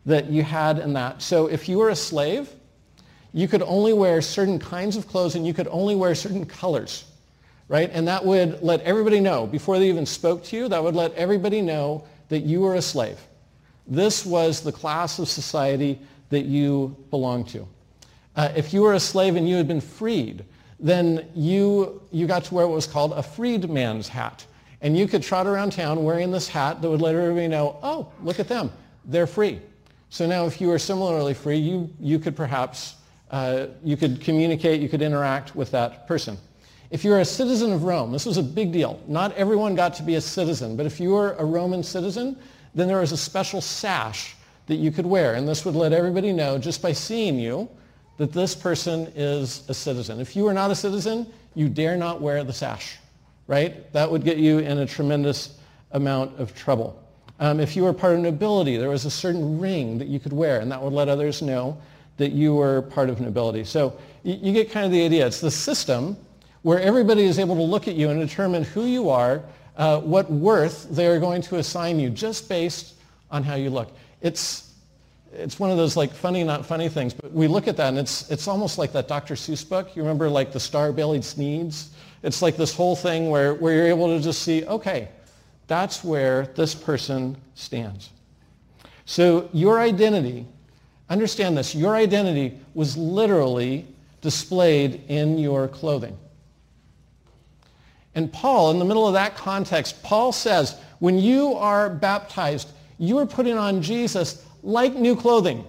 that 0.05 0.29
you 0.29 0.41
had 0.41 0.79
in 0.79 0.93
that. 0.93 1.21
So 1.21 1.47
if 1.47 1.67
you 1.67 1.79
were 1.79 1.89
a 1.89 1.97
slave, 1.97 2.49
you 3.33 3.49
could 3.49 3.61
only 3.63 3.91
wear 3.91 4.21
certain 4.21 4.57
kinds 4.57 4.95
of 4.95 5.05
clothes 5.09 5.35
and 5.35 5.45
you 5.45 5.53
could 5.53 5.67
only 5.67 5.95
wear 5.95 6.15
certain 6.15 6.45
colors 6.45 7.03
right? 7.67 7.89
And 7.91 8.07
that 8.07 8.23
would 8.23 8.61
let 8.61 8.81
everybody 8.81 9.19
know, 9.19 9.47
before 9.47 9.79
they 9.79 9.89
even 9.89 10.05
spoke 10.05 10.43
to 10.45 10.57
you, 10.57 10.67
that 10.67 10.83
would 10.83 10.95
let 10.95 11.13
everybody 11.13 11.61
know 11.61 12.05
that 12.29 12.41
you 12.41 12.61
were 12.61 12.75
a 12.75 12.81
slave. 12.81 13.19
This 13.87 14.25
was 14.25 14.61
the 14.61 14.71
class 14.71 15.19
of 15.19 15.27
society 15.27 15.99
that 16.29 16.45
you 16.45 16.95
belonged 17.09 17.47
to. 17.49 17.67
Uh, 18.35 18.51
if 18.55 18.73
you 18.73 18.81
were 18.81 18.93
a 18.93 18.99
slave 18.99 19.35
and 19.35 19.47
you 19.47 19.55
had 19.55 19.67
been 19.67 19.81
freed, 19.81 20.43
then 20.79 21.27
you, 21.33 22.01
you 22.11 22.27
got 22.27 22.43
to 22.45 22.53
wear 22.53 22.67
what 22.67 22.75
was 22.75 22.87
called 22.87 23.13
a 23.13 23.23
freedman's 23.23 24.07
hat. 24.07 24.45
And 24.81 24.97
you 24.97 25.07
could 25.07 25.23
trot 25.23 25.47
around 25.47 25.71
town 25.71 26.03
wearing 26.03 26.31
this 26.31 26.47
hat 26.47 26.81
that 26.81 26.89
would 26.89 27.01
let 27.01 27.15
everybody 27.15 27.47
know, 27.47 27.79
oh, 27.81 28.11
look 28.21 28.39
at 28.39 28.47
them, 28.47 28.71
they're 29.05 29.27
free. 29.27 29.61
So 30.09 30.27
now 30.27 30.45
if 30.45 30.59
you 30.59 30.67
were 30.67 30.79
similarly 30.79 31.33
free, 31.33 31.57
you, 31.57 31.89
you 31.99 32.19
could 32.19 32.35
perhaps, 32.35 32.95
uh, 33.31 33.67
you 33.83 33.97
could 33.97 34.21
communicate, 34.21 34.81
you 34.81 34.89
could 34.89 35.01
interact 35.01 35.55
with 35.55 35.71
that 35.71 36.07
person. 36.07 36.37
If 36.91 37.03
you're 37.03 37.19
a 37.19 37.25
citizen 37.25 37.71
of 37.71 37.83
Rome, 37.83 38.11
this 38.11 38.25
was 38.25 38.37
a 38.37 38.43
big 38.43 38.71
deal. 38.71 39.01
Not 39.07 39.33
everyone 39.33 39.75
got 39.75 39.93
to 39.95 40.03
be 40.03 40.15
a 40.15 40.21
citizen, 40.21 40.77
but 40.77 40.85
if 40.85 40.99
you 40.99 41.11
were 41.11 41.33
a 41.33 41.45
Roman 41.45 41.83
citizen, 41.83 42.37
then 42.73 42.87
there 42.87 42.99
was 42.99 43.11
a 43.11 43.17
special 43.17 43.61
sash 43.61 44.35
that 44.67 44.75
you 44.75 44.91
could 44.91 45.05
wear. 45.05 45.35
And 45.35 45.47
this 45.47 45.65
would 45.65 45.75
let 45.75 45.93
everybody 45.93 46.31
know 46.31 46.57
just 46.57 46.81
by 46.81 46.91
seeing 46.91 47.39
you 47.39 47.69
that 48.17 48.31
this 48.31 48.55
person 48.55 49.11
is 49.15 49.63
a 49.67 49.73
citizen. 49.73 50.19
If 50.19 50.35
you 50.35 50.47
are 50.47 50.53
not 50.53 50.71
a 50.71 50.75
citizen, 50.75 51.27
you 51.53 51.69
dare 51.69 51.97
not 51.97 52.21
wear 52.21 52.43
the 52.43 52.53
sash, 52.53 52.97
right? 53.47 53.91
That 53.93 54.09
would 54.09 54.23
get 54.23 54.37
you 54.37 54.59
in 54.59 54.79
a 54.79 54.85
tremendous 54.85 55.57
amount 55.91 56.39
of 56.39 56.55
trouble. 56.55 57.01
Um, 57.39 57.59
if 57.59 57.75
you 57.75 57.83
were 57.83 57.93
part 57.93 58.13
of 58.13 58.19
nobility, 58.19 58.77
there 58.77 58.89
was 58.89 59.05
a 59.05 59.11
certain 59.11 59.59
ring 59.59 59.97
that 59.97 60.07
you 60.07 60.19
could 60.19 60.33
wear, 60.33 60.61
and 60.61 60.71
that 60.71 60.81
would 60.81 60.93
let 60.93 61.09
others 61.09 61.41
know 61.41 61.77
that 62.17 62.31
you 62.31 62.55
were 62.55 62.83
part 62.83 63.09
of 63.09 63.19
nobility. 63.19 63.65
So 63.65 63.97
you, 64.23 64.35
you 64.41 64.53
get 64.53 64.71
kind 64.71 64.85
of 64.85 64.91
the 64.91 65.03
idea. 65.03 65.27
It's 65.27 65.41
the 65.41 65.51
system 65.51 66.15
where 66.65 66.79
everybody 66.79 67.25
is 67.25 67.37
able 67.37 67.53
to 67.53 67.61
look 67.61 67.87
at 67.87 67.93
you 67.93 68.09
and 68.09 68.19
determine 68.19 68.63
who 68.63 68.85
you 68.85 69.07
are, 69.07 69.43
uh, 69.77 69.99
what 69.99 70.31
worth 70.31 70.89
they 70.89 71.05
are 71.05 71.19
going 71.19 71.39
to 71.39 71.57
assign 71.57 71.99
you 71.99 72.09
just 72.09 72.49
based 72.49 72.95
on 73.29 73.43
how 73.43 73.53
you 73.53 73.69
look. 73.69 73.95
It's, 74.21 74.73
it's 75.31 75.59
one 75.59 75.69
of 75.69 75.77
those 75.77 75.95
like 75.95 76.11
funny, 76.11 76.43
not 76.43 76.65
funny 76.65 76.89
things, 76.89 77.13
but 77.13 77.31
we 77.31 77.45
look 77.45 77.67
at 77.67 77.77
that 77.77 77.89
and 77.89 77.99
it's, 77.99 78.31
it's 78.31 78.47
almost 78.47 78.79
like 78.79 78.91
that 78.93 79.07
Dr. 79.07 79.35
Seuss 79.35 79.63
book. 79.69 79.95
You 79.95 80.01
remember 80.01 80.27
like 80.27 80.51
the 80.51 80.59
star-bellied 80.59 81.21
Sneetches? 81.21 81.89
It's 82.23 82.41
like 82.41 82.57
this 82.57 82.73
whole 82.73 82.95
thing 82.95 83.29
where, 83.29 83.53
where 83.53 83.75
you're 83.75 83.87
able 83.87 84.17
to 84.17 84.19
just 84.19 84.41
see, 84.41 84.65
okay, 84.65 85.09
that's 85.67 86.03
where 86.03 86.47
this 86.55 86.73
person 86.73 87.37
stands. 87.53 88.09
So 89.05 89.51
your 89.53 89.79
identity, 89.79 90.47
understand 91.11 91.59
this, 91.59 91.75
your 91.75 91.95
identity 91.95 92.59
was 92.73 92.97
literally 92.97 93.85
displayed 94.21 95.03
in 95.09 95.37
your 95.37 95.67
clothing. 95.67 96.17
And 98.15 98.31
Paul, 98.31 98.71
in 98.71 98.79
the 98.79 98.85
middle 98.85 99.07
of 99.07 99.13
that 99.13 99.35
context, 99.35 100.01
Paul 100.01 100.31
says, 100.31 100.79
when 100.99 101.19
you 101.19 101.53
are 101.53 101.89
baptized, 101.89 102.69
you 102.97 103.17
are 103.17 103.25
putting 103.25 103.57
on 103.57 103.81
Jesus 103.81 104.43
like 104.63 104.95
new 104.95 105.15
clothing. 105.15 105.65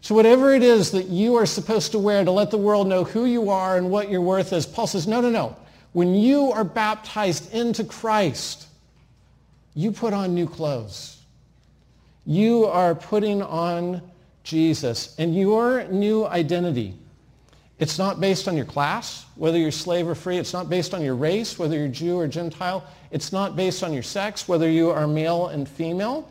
So 0.00 0.14
whatever 0.14 0.52
it 0.52 0.62
is 0.62 0.90
that 0.90 1.06
you 1.06 1.36
are 1.36 1.46
supposed 1.46 1.92
to 1.92 1.98
wear 1.98 2.24
to 2.24 2.30
let 2.30 2.50
the 2.50 2.58
world 2.58 2.88
know 2.88 3.04
who 3.04 3.24
you 3.24 3.50
are 3.50 3.76
and 3.76 3.90
what 3.90 4.10
your 4.10 4.20
worth 4.20 4.52
is, 4.52 4.66
Paul 4.66 4.86
says, 4.86 5.06
no, 5.06 5.20
no, 5.20 5.30
no. 5.30 5.56
When 5.92 6.14
you 6.14 6.52
are 6.52 6.64
baptized 6.64 7.52
into 7.54 7.82
Christ, 7.84 8.66
you 9.74 9.92
put 9.92 10.12
on 10.12 10.34
new 10.34 10.48
clothes. 10.48 11.22
You 12.24 12.66
are 12.66 12.94
putting 12.94 13.42
on 13.42 14.02
Jesus. 14.42 15.14
And 15.18 15.34
your 15.34 15.84
new 15.84 16.26
identity 16.26 16.94
it's 17.78 17.98
not 17.98 18.20
based 18.20 18.48
on 18.48 18.56
your 18.56 18.64
class, 18.64 19.26
whether 19.34 19.58
you're 19.58 19.70
slave 19.70 20.08
or 20.08 20.14
free. 20.14 20.38
It's 20.38 20.54
not 20.54 20.70
based 20.70 20.94
on 20.94 21.02
your 21.02 21.14
race, 21.14 21.58
whether 21.58 21.76
you're 21.76 21.88
Jew 21.88 22.18
or 22.18 22.26
Gentile. 22.26 22.84
It's 23.10 23.32
not 23.32 23.54
based 23.54 23.82
on 23.82 23.92
your 23.92 24.02
sex, 24.02 24.48
whether 24.48 24.70
you 24.70 24.90
are 24.90 25.06
male 25.06 25.48
and 25.48 25.68
female. 25.68 26.30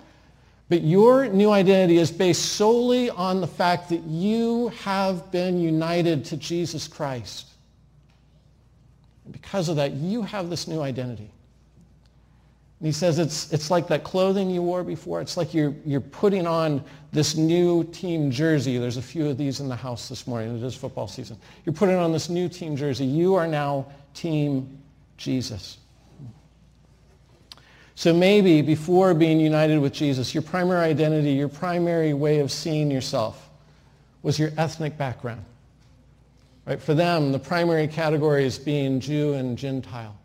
But 0.69 0.81
your 0.81 1.27
new 1.27 1.51
identity 1.51 1.97
is 1.97 2.09
based 2.09 2.53
solely 2.53 3.11
on 3.11 3.41
the 3.41 3.47
fact 3.47 3.89
that 3.89 4.01
you 4.03 4.69
have 4.83 5.31
been 5.31 5.59
united 5.59 6.25
to 6.25 6.37
Jesus 6.37 6.87
Christ. 6.87 7.49
And 9.25 9.31
because 9.31 9.69
of 9.69 9.75
that, 9.75 9.91
you 9.91 10.23
have 10.23 10.49
this 10.49 10.67
new 10.67 10.81
identity. 10.81 11.29
And 12.79 12.87
he 12.87 12.91
says 12.91 13.19
it's, 13.19 13.51
it's 13.53 13.71
like 13.71 13.87
that 13.87 14.03
clothing 14.03 14.49
you 14.49 14.61
wore 14.61 14.83
before. 14.83 15.21
It's 15.21 15.37
like 15.37 15.53
you're, 15.53 15.73
you're 15.85 16.01
putting 16.01 16.45
on 16.45 16.83
this 17.13 17.35
new 17.35 17.85
team 17.85 18.31
jersey. 18.31 18.77
There's 18.77 18.97
a 18.97 19.01
few 19.01 19.29
of 19.29 19.37
these 19.37 19.61
in 19.61 19.69
the 19.69 19.75
house 19.75 20.09
this 20.09 20.27
morning. 20.27 20.57
It 20.57 20.63
is 20.63 20.75
football 20.75 21.07
season. 21.07 21.37
You're 21.65 21.73
putting 21.73 21.95
on 21.95 22.11
this 22.11 22.29
new 22.29 22.49
team 22.49 22.75
jersey. 22.75 23.05
You 23.05 23.35
are 23.35 23.47
now 23.47 23.87
Team 24.13 24.79
Jesus. 25.17 25.77
So 27.95 28.13
maybe 28.13 28.61
before 28.61 29.13
being 29.13 29.39
united 29.39 29.79
with 29.79 29.93
Jesus, 29.93 30.33
your 30.33 30.43
primary 30.43 30.85
identity, 30.85 31.31
your 31.31 31.47
primary 31.47 32.13
way 32.13 32.39
of 32.39 32.51
seeing 32.51 32.91
yourself 32.91 33.49
was 34.21 34.39
your 34.39 34.51
ethnic 34.57 34.97
background. 34.97 35.45
Right? 36.65 36.81
For 36.81 36.93
them, 36.93 37.31
the 37.31 37.39
primary 37.39 37.87
categories 37.87 38.57
being 38.57 38.99
Jew 38.99 39.33
and 39.33 39.57
Gentile. 39.57 40.17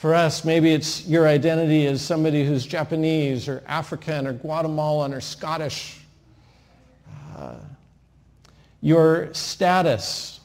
For 0.00 0.14
us, 0.14 0.46
maybe 0.46 0.72
it's 0.72 1.06
your 1.06 1.28
identity 1.28 1.86
as 1.86 2.00
somebody 2.00 2.42
who's 2.42 2.64
Japanese 2.64 3.48
or 3.48 3.62
African 3.66 4.26
or 4.26 4.32
Guatemalan 4.32 5.12
or 5.12 5.20
Scottish. 5.20 6.00
Uh, 7.36 7.56
your 8.80 9.28
status, 9.34 10.40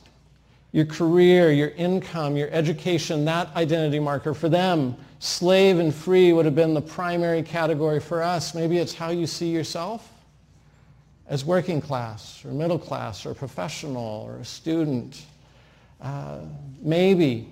your 0.74 0.86
career, 0.86 1.54
your 1.54 1.70
income, 1.70 2.36
your 2.36 2.50
education, 2.52 3.24
that 3.24 3.56
identity 3.56 3.98
marker. 3.98 4.34
For 4.34 4.50
them, 4.50 4.98
slave 5.20 5.80
and 5.80 5.96
free 5.96 6.34
would 6.34 6.44
have 6.44 6.56
been 6.56 6.74
the 6.74 6.82
primary 6.82 7.42
category. 7.42 8.02
For 8.02 8.22
us, 8.22 8.56
maybe 8.56 8.78
it's 8.78 8.94
how 8.94 9.12
you 9.12 9.26
see 9.26 9.52
yourself 9.52 10.12
as 11.30 11.46
working 11.46 11.80
class 11.80 12.44
or 12.44 12.52
middle 12.52 12.78
class 12.78 13.26
or 13.26 13.34
professional 13.34 14.26
or 14.28 14.36
a 14.36 14.44
student. 14.44 15.24
Uh, 16.02 16.40
maybe, 16.82 17.48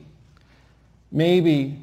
maybe 1.09 1.77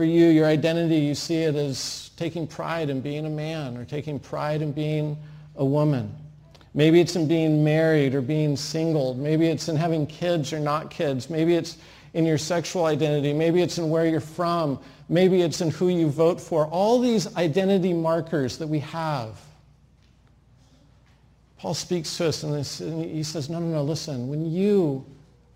for 0.00 0.06
you, 0.06 0.28
your 0.28 0.46
identity, 0.46 0.96
you 0.96 1.14
see 1.14 1.42
it 1.42 1.54
as 1.54 2.10
taking 2.16 2.46
pride 2.46 2.88
in 2.88 3.02
being 3.02 3.26
a 3.26 3.28
man 3.28 3.76
or 3.76 3.84
taking 3.84 4.18
pride 4.18 4.62
in 4.62 4.72
being 4.72 5.14
a 5.56 5.64
woman. 5.64 6.10
Maybe 6.72 7.02
it's 7.02 7.16
in 7.16 7.28
being 7.28 7.62
married 7.62 8.14
or 8.14 8.22
being 8.22 8.56
single. 8.56 9.12
Maybe 9.12 9.48
it's 9.48 9.68
in 9.68 9.76
having 9.76 10.06
kids 10.06 10.54
or 10.54 10.58
not 10.58 10.90
kids. 10.90 11.28
Maybe 11.28 11.54
it's 11.54 11.76
in 12.14 12.24
your 12.24 12.38
sexual 12.38 12.86
identity. 12.86 13.34
Maybe 13.34 13.60
it's 13.60 13.76
in 13.76 13.90
where 13.90 14.06
you're 14.06 14.22
from. 14.22 14.80
Maybe 15.10 15.42
it's 15.42 15.60
in 15.60 15.68
who 15.70 15.90
you 15.90 16.08
vote 16.08 16.40
for. 16.40 16.66
All 16.68 16.98
these 16.98 17.36
identity 17.36 17.92
markers 17.92 18.56
that 18.56 18.68
we 18.68 18.78
have. 18.78 19.38
Paul 21.58 21.74
speaks 21.74 22.16
to 22.16 22.28
us 22.28 22.42
and 22.42 23.04
he 23.04 23.22
says, 23.22 23.50
no, 23.50 23.58
no, 23.58 23.66
no, 23.66 23.82
listen. 23.82 24.28
When 24.28 24.50
you 24.50 25.04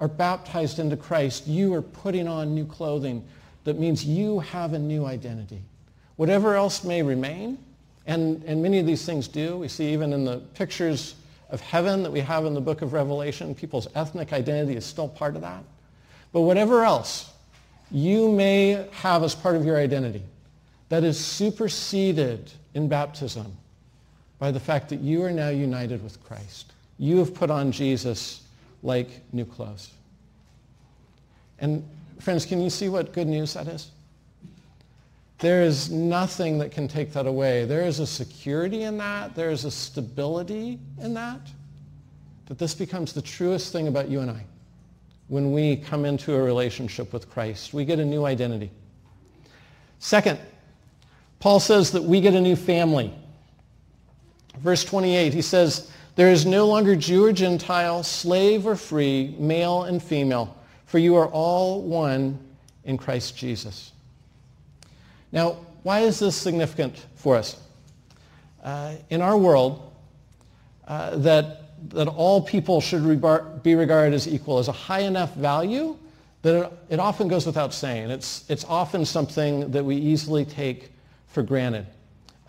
are 0.00 0.08
baptized 0.08 0.80
into 0.80 0.98
Christ, 0.98 1.46
you 1.46 1.72
are 1.72 1.80
putting 1.80 2.28
on 2.28 2.54
new 2.54 2.66
clothing 2.66 3.24
that 3.64 3.78
means 3.78 4.04
you 4.04 4.40
have 4.40 4.72
a 4.72 4.78
new 4.78 5.06
identity. 5.06 5.62
Whatever 6.16 6.54
else 6.54 6.84
may 6.84 7.02
remain, 7.02 7.58
and, 8.06 8.42
and 8.44 8.62
many 8.62 8.78
of 8.78 8.86
these 8.86 9.04
things 9.04 9.28
do. 9.28 9.56
We 9.56 9.68
see 9.68 9.92
even 9.92 10.12
in 10.12 10.24
the 10.24 10.38
pictures 10.54 11.14
of 11.50 11.60
heaven 11.60 12.02
that 12.02 12.10
we 12.10 12.20
have 12.20 12.44
in 12.44 12.54
the 12.54 12.60
book 12.60 12.82
of 12.82 12.92
Revelation, 12.92 13.54
people's 13.54 13.88
ethnic 13.94 14.32
identity 14.32 14.76
is 14.76 14.84
still 14.84 15.08
part 15.08 15.36
of 15.36 15.42
that. 15.42 15.64
But 16.32 16.42
whatever 16.42 16.84
else 16.84 17.30
you 17.90 18.30
may 18.30 18.88
have 18.92 19.22
as 19.22 19.34
part 19.34 19.56
of 19.56 19.64
your 19.64 19.78
identity, 19.78 20.22
that 20.88 21.04
is 21.04 21.18
superseded 21.18 22.50
in 22.74 22.88
baptism 22.88 23.56
by 24.38 24.50
the 24.50 24.60
fact 24.60 24.88
that 24.90 25.00
you 25.00 25.22
are 25.22 25.30
now 25.30 25.48
united 25.48 26.02
with 26.02 26.22
Christ. 26.24 26.72
You 26.98 27.18
have 27.18 27.34
put 27.34 27.50
on 27.50 27.72
Jesus 27.72 28.42
like 28.82 29.08
new 29.32 29.44
clothes. 29.44 29.90
And 31.60 31.88
Friends, 32.24 32.46
can 32.46 32.62
you 32.62 32.70
see 32.70 32.88
what 32.88 33.12
good 33.12 33.26
news 33.26 33.52
that 33.52 33.68
is? 33.68 33.90
There 35.40 35.60
is 35.60 35.90
nothing 35.90 36.56
that 36.56 36.70
can 36.70 36.88
take 36.88 37.12
that 37.12 37.26
away. 37.26 37.66
There 37.66 37.82
is 37.82 37.98
a 37.98 38.06
security 38.06 38.84
in 38.84 38.96
that. 38.96 39.34
There 39.34 39.50
is 39.50 39.66
a 39.66 39.70
stability 39.70 40.78
in 41.02 41.12
that. 41.12 41.40
That 42.46 42.58
this 42.58 42.74
becomes 42.74 43.12
the 43.12 43.20
truest 43.20 43.74
thing 43.74 43.88
about 43.88 44.08
you 44.08 44.20
and 44.20 44.30
I. 44.30 44.42
When 45.28 45.52
we 45.52 45.76
come 45.76 46.06
into 46.06 46.34
a 46.34 46.42
relationship 46.42 47.12
with 47.12 47.28
Christ, 47.28 47.74
we 47.74 47.84
get 47.84 47.98
a 47.98 48.04
new 48.06 48.24
identity. 48.24 48.70
Second, 49.98 50.38
Paul 51.40 51.60
says 51.60 51.90
that 51.90 52.04
we 52.04 52.22
get 52.22 52.32
a 52.32 52.40
new 52.40 52.56
family. 52.56 53.12
Verse 54.60 54.82
28, 54.82 55.34
he 55.34 55.42
says, 55.42 55.90
there 56.16 56.30
is 56.30 56.46
no 56.46 56.66
longer 56.66 56.96
Jew 56.96 57.26
or 57.26 57.32
Gentile, 57.32 58.02
slave 58.02 58.66
or 58.66 58.76
free, 58.76 59.36
male 59.38 59.82
and 59.82 60.02
female 60.02 60.56
for 60.94 61.00
you 61.00 61.16
are 61.16 61.26
all 61.26 61.82
one 61.82 62.38
in 62.84 62.96
Christ 62.96 63.36
Jesus. 63.36 63.90
Now, 65.32 65.56
why 65.82 66.02
is 66.02 66.20
this 66.20 66.36
significant 66.36 67.04
for 67.16 67.34
us? 67.34 67.60
Uh, 68.62 68.94
in 69.10 69.20
our 69.20 69.36
world, 69.36 69.92
uh, 70.86 71.16
that, 71.16 71.88
that 71.88 72.06
all 72.06 72.40
people 72.40 72.80
should 72.80 73.02
be 73.64 73.74
regarded 73.74 74.14
as 74.14 74.28
equal 74.28 74.60
is 74.60 74.68
a 74.68 74.72
high 74.72 75.00
enough 75.00 75.34
value 75.34 75.96
that 76.42 76.66
it, 76.66 76.72
it 76.90 77.00
often 77.00 77.26
goes 77.26 77.44
without 77.44 77.74
saying. 77.74 78.10
It's, 78.10 78.48
it's 78.48 78.64
often 78.64 79.04
something 79.04 79.72
that 79.72 79.84
we 79.84 79.96
easily 79.96 80.44
take 80.44 80.92
for 81.26 81.42
granted. 81.42 81.88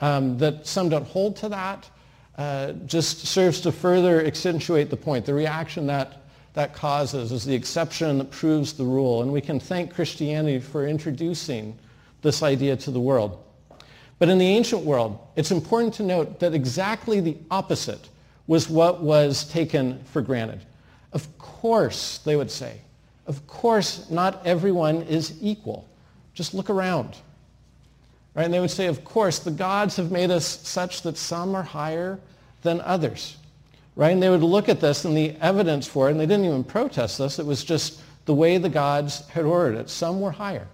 Um, 0.02 0.38
that 0.38 0.68
some 0.68 0.90
don't 0.90 1.08
hold 1.08 1.36
to 1.38 1.50
that 1.50 1.90
uh, 2.38 2.74
just 2.86 3.26
serves 3.26 3.60
to 3.62 3.72
further 3.72 4.24
accentuate 4.24 4.92
the 4.92 4.98
point, 4.98 5.26
the 5.26 5.34
reaction 5.34 5.88
that 5.88 6.25
that 6.56 6.74
causes 6.74 7.32
is 7.32 7.46
the 7.46 7.54
exception 7.54 8.18
that 8.18 8.32
proves 8.32 8.74
the 8.74 8.84
rule. 8.84 9.22
And 9.22 9.32
we 9.32 9.42
can 9.42 9.60
thank 9.60 9.94
Christianity 9.94 10.60
for 10.60 10.88
introducing 10.88 11.78
this 12.22 12.42
idea 12.42 12.76
to 12.78 12.92
the 12.92 13.00
world. 13.00 13.44
But 14.18 14.30
in 14.30 14.38
the 14.38 14.48
ancient 14.48 14.84
world, 14.84 15.20
it's 15.36 15.52
important 15.52 15.94
to 15.96 16.04
note 16.04 16.40
that 16.40 16.54
exactly 16.54 17.20
the 17.20 17.38
opposite 17.52 18.10
was 18.48 18.70
what 18.70 19.02
was 19.02 19.44
taken 19.46 20.02
for 20.06 20.22
granted. 20.22 20.62
Of 21.12 21.38
course, 21.38 22.20
they 22.20 22.36
would 22.36 22.52
say, 22.52 22.80
of 23.28 23.46
course, 23.48 24.10
not 24.10 24.46
everyone 24.46 25.02
is 25.04 25.36
equal. 25.42 25.88
Just 26.34 26.54
look 26.54 26.70
around. 26.70 27.16
Right? 28.34 28.46
And 28.46 28.54
they 28.54 28.60
would 28.60 28.72
say, 28.72 28.88
of 28.88 29.04
course, 29.04 29.40
the 29.40 29.52
gods 29.52 29.96
have 29.98 30.12
made 30.12 30.32
us 30.32 30.46
such 30.46 31.02
that 31.02 31.18
some 31.18 31.56
are 31.56 31.64
higher 31.64 32.20
than 32.62 32.82
others. 32.82 33.38
Right? 33.96 34.12
And 34.12 34.22
they 34.22 34.30
would 34.30 34.44
look 34.44 34.68
at 34.68 34.82
this 34.82 35.06
and 35.06 35.16
the 35.16 35.36
evidence 35.40 35.88
for 35.88 36.08
it, 36.08 36.12
and 36.12 36.20
they 36.20 36.26
didn't 36.26 36.46
even 36.46 36.64
protest 36.64 37.18
this. 37.18 37.40
It 37.40 37.46
was 37.46 37.64
just 37.64 38.02
the 38.26 38.34
way 38.34 38.58
the 38.58 38.70
gods 38.70 39.26
had 39.30 39.46
ordered 39.46 39.78
it. 39.78 39.90
Some 39.90 40.20
were 40.20 40.32
higher. 40.32 40.68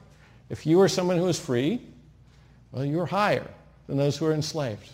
If 0.50 0.66
you 0.66 0.78
were 0.80 0.88
someone 0.88 1.18
who 1.18 1.26
was 1.26 1.40
free, 1.40 1.82
well, 2.72 2.84
you 2.84 2.98
were 2.98 3.06
higher 3.06 3.48
than 3.88 3.98
those 3.98 4.18
who 4.18 4.26
were 4.26 4.34
enslaved. 4.34 4.90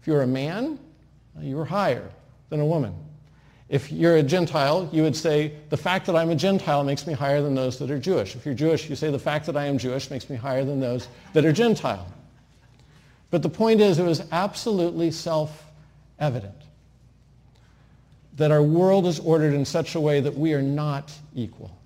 If 0.00 0.06
you 0.06 0.12
were 0.12 0.22
a 0.22 0.26
man, 0.26 0.78
well, 1.34 1.44
you 1.44 1.56
were 1.56 1.64
higher 1.64 2.08
than 2.50 2.60
a 2.60 2.66
woman. 2.66 2.94
If 3.68 3.90
you're 3.90 4.16
a 4.16 4.22
Gentile, 4.22 4.88
you 4.92 5.02
would 5.02 5.16
say, 5.16 5.54
the 5.70 5.76
fact 5.76 6.06
that 6.06 6.14
I'm 6.14 6.30
a 6.30 6.36
Gentile 6.36 6.84
makes 6.84 7.06
me 7.06 7.14
higher 7.14 7.42
than 7.42 7.54
those 7.54 7.78
that 7.78 7.90
are 7.90 7.98
Jewish. 7.98 8.36
If 8.36 8.44
you're 8.44 8.54
Jewish, 8.54 8.88
you 8.88 8.94
say, 8.94 9.10
the 9.10 9.18
fact 9.18 9.46
that 9.46 9.56
I 9.56 9.64
am 9.64 9.78
Jewish 9.78 10.10
makes 10.10 10.28
me 10.28 10.36
higher 10.36 10.64
than 10.64 10.78
those 10.78 11.08
that 11.32 11.44
are 11.44 11.52
Gentile. 11.52 12.06
But 13.30 13.42
the 13.42 13.48
point 13.48 13.80
is, 13.80 13.98
it 13.98 14.04
was 14.04 14.22
absolutely 14.30 15.10
self-evident 15.10 16.61
that 18.36 18.50
our 18.50 18.62
world 18.62 19.06
is 19.06 19.20
ordered 19.20 19.54
in 19.54 19.64
such 19.64 19.94
a 19.94 20.00
way 20.00 20.20
that 20.20 20.36
we 20.36 20.54
are 20.54 20.62
not 20.62 21.12
equal. 21.34 21.76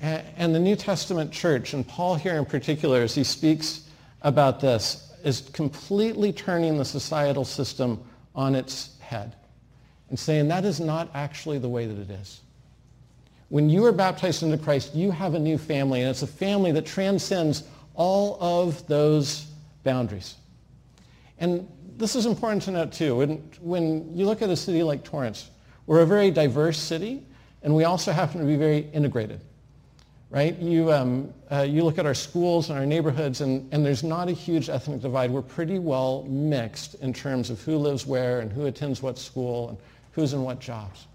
And 0.00 0.54
the 0.54 0.60
New 0.60 0.76
Testament 0.76 1.32
church, 1.32 1.72
and 1.72 1.86
Paul 1.86 2.16
here 2.16 2.36
in 2.36 2.44
particular, 2.44 3.00
as 3.02 3.14
he 3.14 3.24
speaks 3.24 3.88
about 4.22 4.60
this, 4.60 5.12
is 5.24 5.48
completely 5.52 6.32
turning 6.32 6.76
the 6.76 6.84
societal 6.84 7.44
system 7.44 8.02
on 8.34 8.54
its 8.54 8.98
head 9.00 9.34
and 10.10 10.18
saying 10.18 10.48
that 10.48 10.64
is 10.64 10.80
not 10.80 11.08
actually 11.14 11.58
the 11.58 11.68
way 11.68 11.86
that 11.86 11.98
it 11.98 12.10
is. 12.10 12.40
When 13.48 13.70
you 13.70 13.84
are 13.86 13.92
baptized 13.92 14.42
into 14.42 14.58
Christ, 14.58 14.94
you 14.94 15.10
have 15.10 15.34
a 15.34 15.38
new 15.38 15.56
family, 15.56 16.00
and 16.00 16.10
it's 16.10 16.22
a 16.22 16.26
family 16.26 16.72
that 16.72 16.84
transcends 16.84 17.64
all 17.94 18.36
of 18.40 18.86
those 18.86 19.46
boundaries. 19.84 20.34
And 21.38 21.68
this 21.96 22.16
is 22.16 22.26
important 22.26 22.62
to 22.62 22.70
note 22.70 22.92
too. 22.92 23.16
When, 23.16 23.50
when 23.60 24.16
you 24.16 24.26
look 24.26 24.42
at 24.42 24.50
a 24.50 24.56
city 24.56 24.82
like 24.82 25.04
Torrance, 25.04 25.50
we're 25.86 26.00
a 26.00 26.06
very 26.06 26.30
diverse 26.30 26.78
city, 26.78 27.26
and 27.62 27.74
we 27.74 27.84
also 27.84 28.12
happen 28.12 28.40
to 28.40 28.46
be 28.46 28.56
very 28.56 28.78
integrated. 28.92 29.40
Right? 30.30 30.58
You, 30.58 30.92
um, 30.92 31.32
uh, 31.48 31.60
you 31.62 31.84
look 31.84 31.96
at 31.96 32.06
our 32.06 32.14
schools 32.14 32.68
and 32.68 32.76
our 32.76 32.84
neighborhoods, 32.84 33.40
and, 33.40 33.72
and 33.72 33.86
there's 33.86 34.02
not 34.02 34.28
a 34.28 34.32
huge 34.32 34.68
ethnic 34.68 35.00
divide. 35.00 35.30
We're 35.30 35.42
pretty 35.42 35.78
well 35.78 36.24
mixed 36.24 36.94
in 36.96 37.12
terms 37.12 37.50
of 37.50 37.60
who 37.62 37.76
lives 37.76 38.04
where 38.04 38.40
and 38.40 38.52
who 38.52 38.66
attends 38.66 39.00
what 39.00 39.16
school 39.16 39.68
and 39.68 39.78
who's 40.10 40.32
in 40.32 40.42
what 40.42 40.58
jobs. 40.58 41.06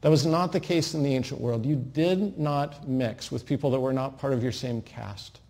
That 0.00 0.08
was 0.08 0.24
not 0.24 0.52
the 0.52 0.60
case 0.60 0.94
in 0.94 1.02
the 1.02 1.14
ancient 1.14 1.40
world. 1.40 1.66
You 1.66 1.76
did 1.76 2.38
not 2.38 2.88
mix 2.88 3.30
with 3.30 3.44
people 3.44 3.70
that 3.72 3.80
were 3.80 3.92
not 3.92 4.18
part 4.18 4.32
of 4.32 4.42
your 4.42 4.52
same 4.52 4.80
caste. 4.80 5.40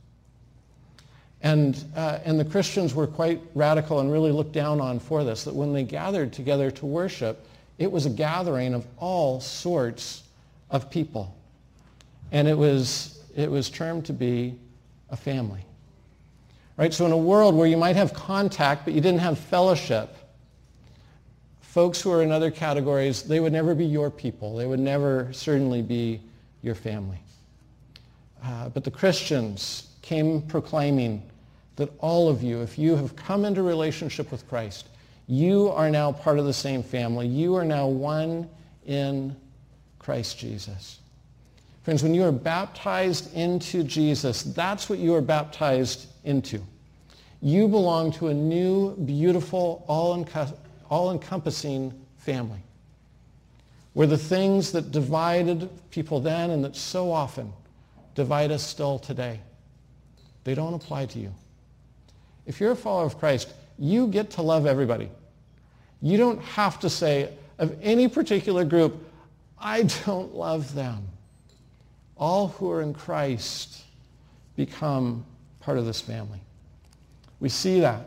And, 1.46 1.84
uh, 1.94 2.18
and 2.24 2.40
the 2.40 2.44
Christians 2.44 2.92
were 2.92 3.06
quite 3.06 3.40
radical 3.54 4.00
and 4.00 4.10
really 4.10 4.32
looked 4.32 4.50
down 4.50 4.80
on 4.80 4.98
for 4.98 5.22
this, 5.22 5.44
that 5.44 5.54
when 5.54 5.72
they 5.72 5.84
gathered 5.84 6.32
together 6.32 6.72
to 6.72 6.86
worship, 6.86 7.46
it 7.78 7.92
was 7.92 8.04
a 8.04 8.10
gathering 8.10 8.74
of 8.74 8.84
all 8.98 9.40
sorts 9.40 10.24
of 10.72 10.90
people. 10.90 11.32
And 12.32 12.48
it 12.48 12.58
was, 12.58 13.22
it 13.36 13.48
was 13.48 13.70
termed 13.70 14.06
to 14.06 14.12
be 14.12 14.58
a 15.10 15.16
family. 15.16 15.64
Right? 16.76 16.92
So 16.92 17.06
in 17.06 17.12
a 17.12 17.16
world 17.16 17.54
where 17.54 17.68
you 17.68 17.76
might 17.76 17.94
have 17.94 18.12
contact, 18.12 18.84
but 18.84 18.92
you 18.92 19.00
didn't 19.00 19.20
have 19.20 19.38
fellowship, 19.38 20.16
folks 21.60 22.00
who 22.00 22.10
are 22.10 22.24
in 22.24 22.32
other 22.32 22.50
categories, 22.50 23.22
they 23.22 23.38
would 23.38 23.52
never 23.52 23.72
be 23.72 23.86
your 23.86 24.10
people. 24.10 24.56
They 24.56 24.66
would 24.66 24.80
never 24.80 25.32
certainly 25.32 25.80
be 25.80 26.22
your 26.62 26.74
family. 26.74 27.20
Uh, 28.42 28.68
but 28.68 28.82
the 28.82 28.90
Christians 28.90 29.90
came 30.02 30.42
proclaiming 30.42 31.22
that 31.76 31.92
all 31.98 32.28
of 32.28 32.42
you, 32.42 32.62
if 32.62 32.78
you 32.78 32.96
have 32.96 33.14
come 33.16 33.44
into 33.44 33.62
relationship 33.62 34.32
with 34.32 34.48
Christ, 34.48 34.88
you 35.28 35.68
are 35.70 35.90
now 35.90 36.12
part 36.12 36.38
of 36.38 36.44
the 36.46 36.52
same 36.52 36.82
family. 36.82 37.26
You 37.26 37.54
are 37.56 37.64
now 37.64 37.86
one 37.86 38.48
in 38.86 39.36
Christ 39.98 40.38
Jesus. 40.38 41.00
Friends, 41.82 42.02
when 42.02 42.14
you 42.14 42.24
are 42.24 42.32
baptized 42.32 43.34
into 43.34 43.82
Jesus, 43.84 44.42
that's 44.42 44.88
what 44.88 44.98
you 44.98 45.14
are 45.14 45.20
baptized 45.20 46.06
into. 46.24 46.60
You 47.42 47.68
belong 47.68 48.12
to 48.12 48.28
a 48.28 48.34
new, 48.34 48.96
beautiful, 48.96 49.84
all-encompassing 50.88 51.92
family, 52.18 52.60
where 53.92 54.06
the 54.06 54.16
things 54.18 54.72
that 54.72 54.90
divided 54.90 55.68
people 55.90 56.20
then 56.20 56.50
and 56.50 56.64
that 56.64 56.74
so 56.74 57.12
often 57.12 57.52
divide 58.14 58.50
us 58.50 58.62
still 58.62 58.98
today, 58.98 59.40
they 60.44 60.54
don't 60.54 60.74
apply 60.74 61.06
to 61.06 61.18
you. 61.18 61.32
If 62.46 62.60
you're 62.60 62.72
a 62.72 62.76
follower 62.76 63.06
of 63.06 63.18
Christ, 63.18 63.52
you 63.78 64.06
get 64.06 64.30
to 64.32 64.42
love 64.42 64.66
everybody. 64.66 65.10
You 66.00 66.16
don't 66.16 66.40
have 66.42 66.78
to 66.80 66.90
say 66.90 67.32
of 67.58 67.76
any 67.82 68.08
particular 68.08 68.64
group, 68.64 69.04
I 69.58 69.82
don't 70.04 70.34
love 70.34 70.74
them. 70.74 71.06
All 72.16 72.48
who 72.48 72.70
are 72.70 72.82
in 72.82 72.94
Christ 72.94 73.82
become 74.56 75.24
part 75.60 75.78
of 75.78 75.86
this 75.86 76.00
family. 76.00 76.40
We 77.40 77.48
see 77.48 77.80
that 77.80 78.00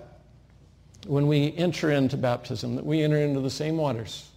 when 1.08 1.28
we 1.28 1.54
enter 1.56 1.92
into 1.92 2.18
baptism, 2.18 2.76
that 2.76 2.86
we 2.86 3.02
enter 3.02 3.18
into 3.18 3.40
the 3.40 3.50
same 3.50 3.78
waters 3.78 4.30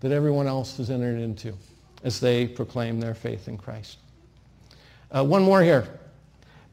that 0.00 0.10
everyone 0.10 0.46
else 0.46 0.76
has 0.78 0.90
entered 0.90 1.20
into 1.20 1.54
as 2.02 2.18
they 2.18 2.46
proclaim 2.46 2.98
their 2.98 3.14
faith 3.14 3.48
in 3.48 3.56
Christ. 3.56 3.98
Uh, 5.10 5.24
one 5.24 5.42
more 5.42 5.62
here. 5.62 5.86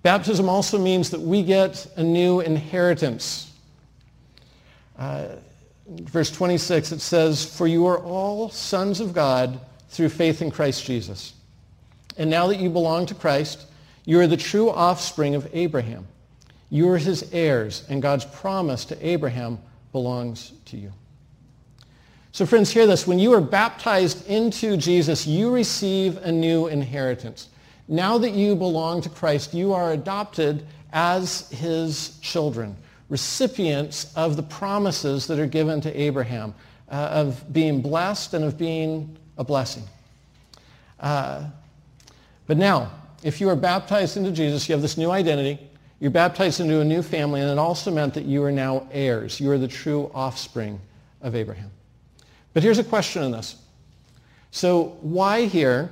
Baptism 0.01 0.47
also 0.47 0.77
means 0.77 1.09
that 1.09 1.19
we 1.19 1.43
get 1.43 1.85
a 1.97 2.03
new 2.03 2.39
inheritance. 2.39 3.51
Uh, 4.97 5.35
verse 5.87 6.31
26, 6.31 6.93
it 6.93 7.01
says, 7.01 7.45
For 7.45 7.67
you 7.67 7.85
are 7.87 7.99
all 7.99 8.49
sons 8.49 8.99
of 8.99 9.13
God 9.13 9.59
through 9.89 10.09
faith 10.09 10.41
in 10.41 10.51
Christ 10.51 10.85
Jesus. 10.85 11.33
And 12.17 12.29
now 12.29 12.47
that 12.47 12.59
you 12.59 12.69
belong 12.69 13.05
to 13.07 13.15
Christ, 13.15 13.65
you 14.05 14.19
are 14.19 14.27
the 14.27 14.37
true 14.37 14.69
offspring 14.69 15.35
of 15.35 15.49
Abraham. 15.53 16.07
You 16.69 16.89
are 16.89 16.97
his 16.97 17.29
heirs, 17.33 17.85
and 17.89 18.01
God's 18.01 18.25
promise 18.25 18.85
to 18.85 19.07
Abraham 19.07 19.59
belongs 19.91 20.53
to 20.65 20.77
you. 20.77 20.93
So 22.31 22.45
friends, 22.45 22.71
hear 22.71 22.85
this. 22.85 23.07
When 23.07 23.19
you 23.19 23.33
are 23.33 23.41
baptized 23.41 24.27
into 24.27 24.77
Jesus, 24.77 25.25
you 25.25 25.53
receive 25.53 26.17
a 26.17 26.31
new 26.31 26.67
inheritance. 26.67 27.49
Now 27.89 28.19
that 28.19 28.31
you 28.31 28.55
belong 28.55 29.01
to 29.01 29.09
Christ, 29.09 29.53
you 29.53 29.73
are 29.73 29.93
adopted 29.93 30.65
as 30.93 31.49
his 31.49 32.19
children, 32.21 32.75
recipients 33.09 34.13
of 34.15 34.35
the 34.35 34.43
promises 34.43 35.25
that 35.25 35.39
are 35.39 35.47
given 35.47 35.81
to 35.81 35.99
Abraham, 35.99 36.53
uh, 36.89 37.09
of 37.11 37.51
being 37.51 37.81
blessed 37.81 38.35
and 38.35 38.45
of 38.45 38.59
being 38.59 39.17
a 39.39 39.43
blessing. 39.43 39.83
Uh, 40.99 41.45
but 42.45 42.57
now, 42.57 42.91
if 43.23 43.41
you 43.41 43.49
are 43.49 43.55
baptized 43.55 44.17
into 44.17 44.31
Jesus, 44.31 44.69
you 44.69 44.73
have 44.73 44.83
this 44.83 44.97
new 44.97 45.09
identity. 45.09 45.59
You're 45.99 46.11
baptized 46.11 46.59
into 46.59 46.81
a 46.81 46.85
new 46.85 47.01
family, 47.01 47.41
and 47.41 47.49
it 47.49 47.57
also 47.57 47.91
meant 47.91 48.13
that 48.13 48.25
you 48.25 48.43
are 48.43 48.51
now 48.51 48.87
heirs. 48.91 49.39
You 49.39 49.49
are 49.51 49.57
the 49.57 49.67
true 49.67 50.11
offspring 50.13 50.79
of 51.21 51.35
Abraham. 51.35 51.71
But 52.53 52.61
here's 52.61 52.79
a 52.79 52.83
question 52.83 53.23
in 53.23 53.31
this. 53.31 53.55
So 54.51 54.97
why 55.01 55.45
here, 55.45 55.91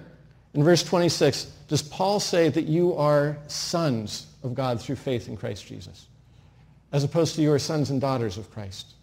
in 0.57 0.63
verse 0.63 0.81
26, 0.81 1.51
does 1.67 1.83
Paul 1.83 2.19
say 2.19 2.49
that 2.49 2.65
you 2.65 2.95
are 2.95 3.37
sons 3.45 4.25
of 4.43 4.55
God 4.55 4.81
through 4.81 4.95
faith 4.95 5.27
in 5.27 5.37
Christ 5.37 5.67
Jesus, 5.67 6.07
as 6.91 7.03
opposed 7.03 7.35
to 7.35 7.43
you 7.43 7.53
are 7.53 7.59
sons 7.59 7.91
and 7.91 8.01
daughters 8.01 8.39
of 8.39 8.49
Christ? 8.49 8.95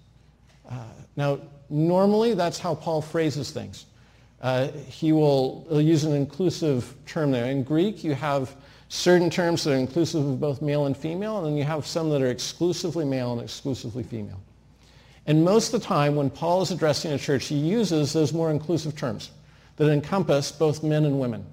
Uh, 0.69 0.83
now, 1.15 1.39
normally 1.71 2.35
that's 2.35 2.59
how 2.59 2.75
Paul 2.75 3.01
phrases 3.01 3.53
things. 3.53 3.87
Uh, 4.43 4.67
he 4.89 5.13
will 5.13 5.65
use 5.71 6.03
an 6.03 6.13
inclusive 6.13 6.93
term 7.07 7.31
there. 7.31 7.45
In 7.45 7.63
Greek, 7.63 8.03
you 8.03 8.15
have 8.15 8.57
certain 8.89 9.31
terms 9.31 9.63
that 9.63 9.75
are 9.75 9.77
inclusive 9.77 10.27
of 10.27 10.41
both 10.41 10.61
male 10.61 10.87
and 10.87 10.97
female, 10.97 11.39
and 11.39 11.47
then 11.47 11.57
you 11.57 11.63
have 11.63 11.87
some 11.87 12.11
that 12.11 12.21
are 12.21 12.31
exclusively 12.31 13.05
male 13.05 13.33
and 13.33 13.41
exclusively 13.41 14.03
female. 14.03 14.41
And 15.29 15.45
most 15.45 15.73
of 15.73 15.81
the 15.81 15.87
time, 15.87 16.17
when 16.17 16.31
Paul 16.31 16.63
is 16.63 16.73
addressing 16.73 17.13
a 17.13 17.19
church, 17.19 17.47
he 17.47 17.55
uses 17.55 18.13
those 18.13 18.33
more 18.33 18.51
inclusive 18.51 18.97
terms 18.97 19.31
that 19.77 19.91
encompass 19.91 20.53
both 20.53 20.83
men 20.83 21.05
and 21.05 21.19
women. 21.19 21.45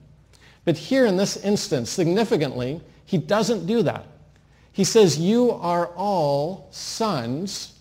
But 0.65 0.77
here 0.77 1.05
in 1.05 1.17
this 1.17 1.37
instance, 1.37 1.89
significantly, 1.89 2.81
he 3.05 3.17
doesn't 3.17 3.65
do 3.65 3.81
that. 3.83 4.05
He 4.71 4.83
says, 4.83 5.19
you 5.19 5.51
are 5.51 5.87
all 5.87 6.67
sons 6.71 7.73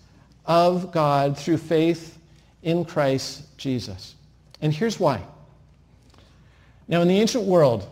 of 0.47 0.91
God 0.91 1.39
through 1.39 1.59
faith 1.59 2.19
in 2.63 2.85
Christ 2.85 3.57
Jesus. 3.57 4.15
And 4.61 4.73
here's 4.73 4.99
why. 4.99 5.23
Now, 6.89 7.03
in 7.03 7.09
the 7.09 7.21
ancient 7.21 7.45
world, 7.45 7.89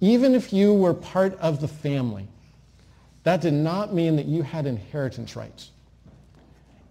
even 0.00 0.34
if 0.34 0.52
you 0.52 0.74
were 0.74 0.92
part 0.92 1.38
of 1.38 1.60
the 1.60 1.68
family, 1.68 2.28
that 3.22 3.40
did 3.40 3.54
not 3.54 3.94
mean 3.94 4.16
that 4.16 4.26
you 4.26 4.42
had 4.42 4.66
inheritance 4.66 5.34
rights. 5.34 5.70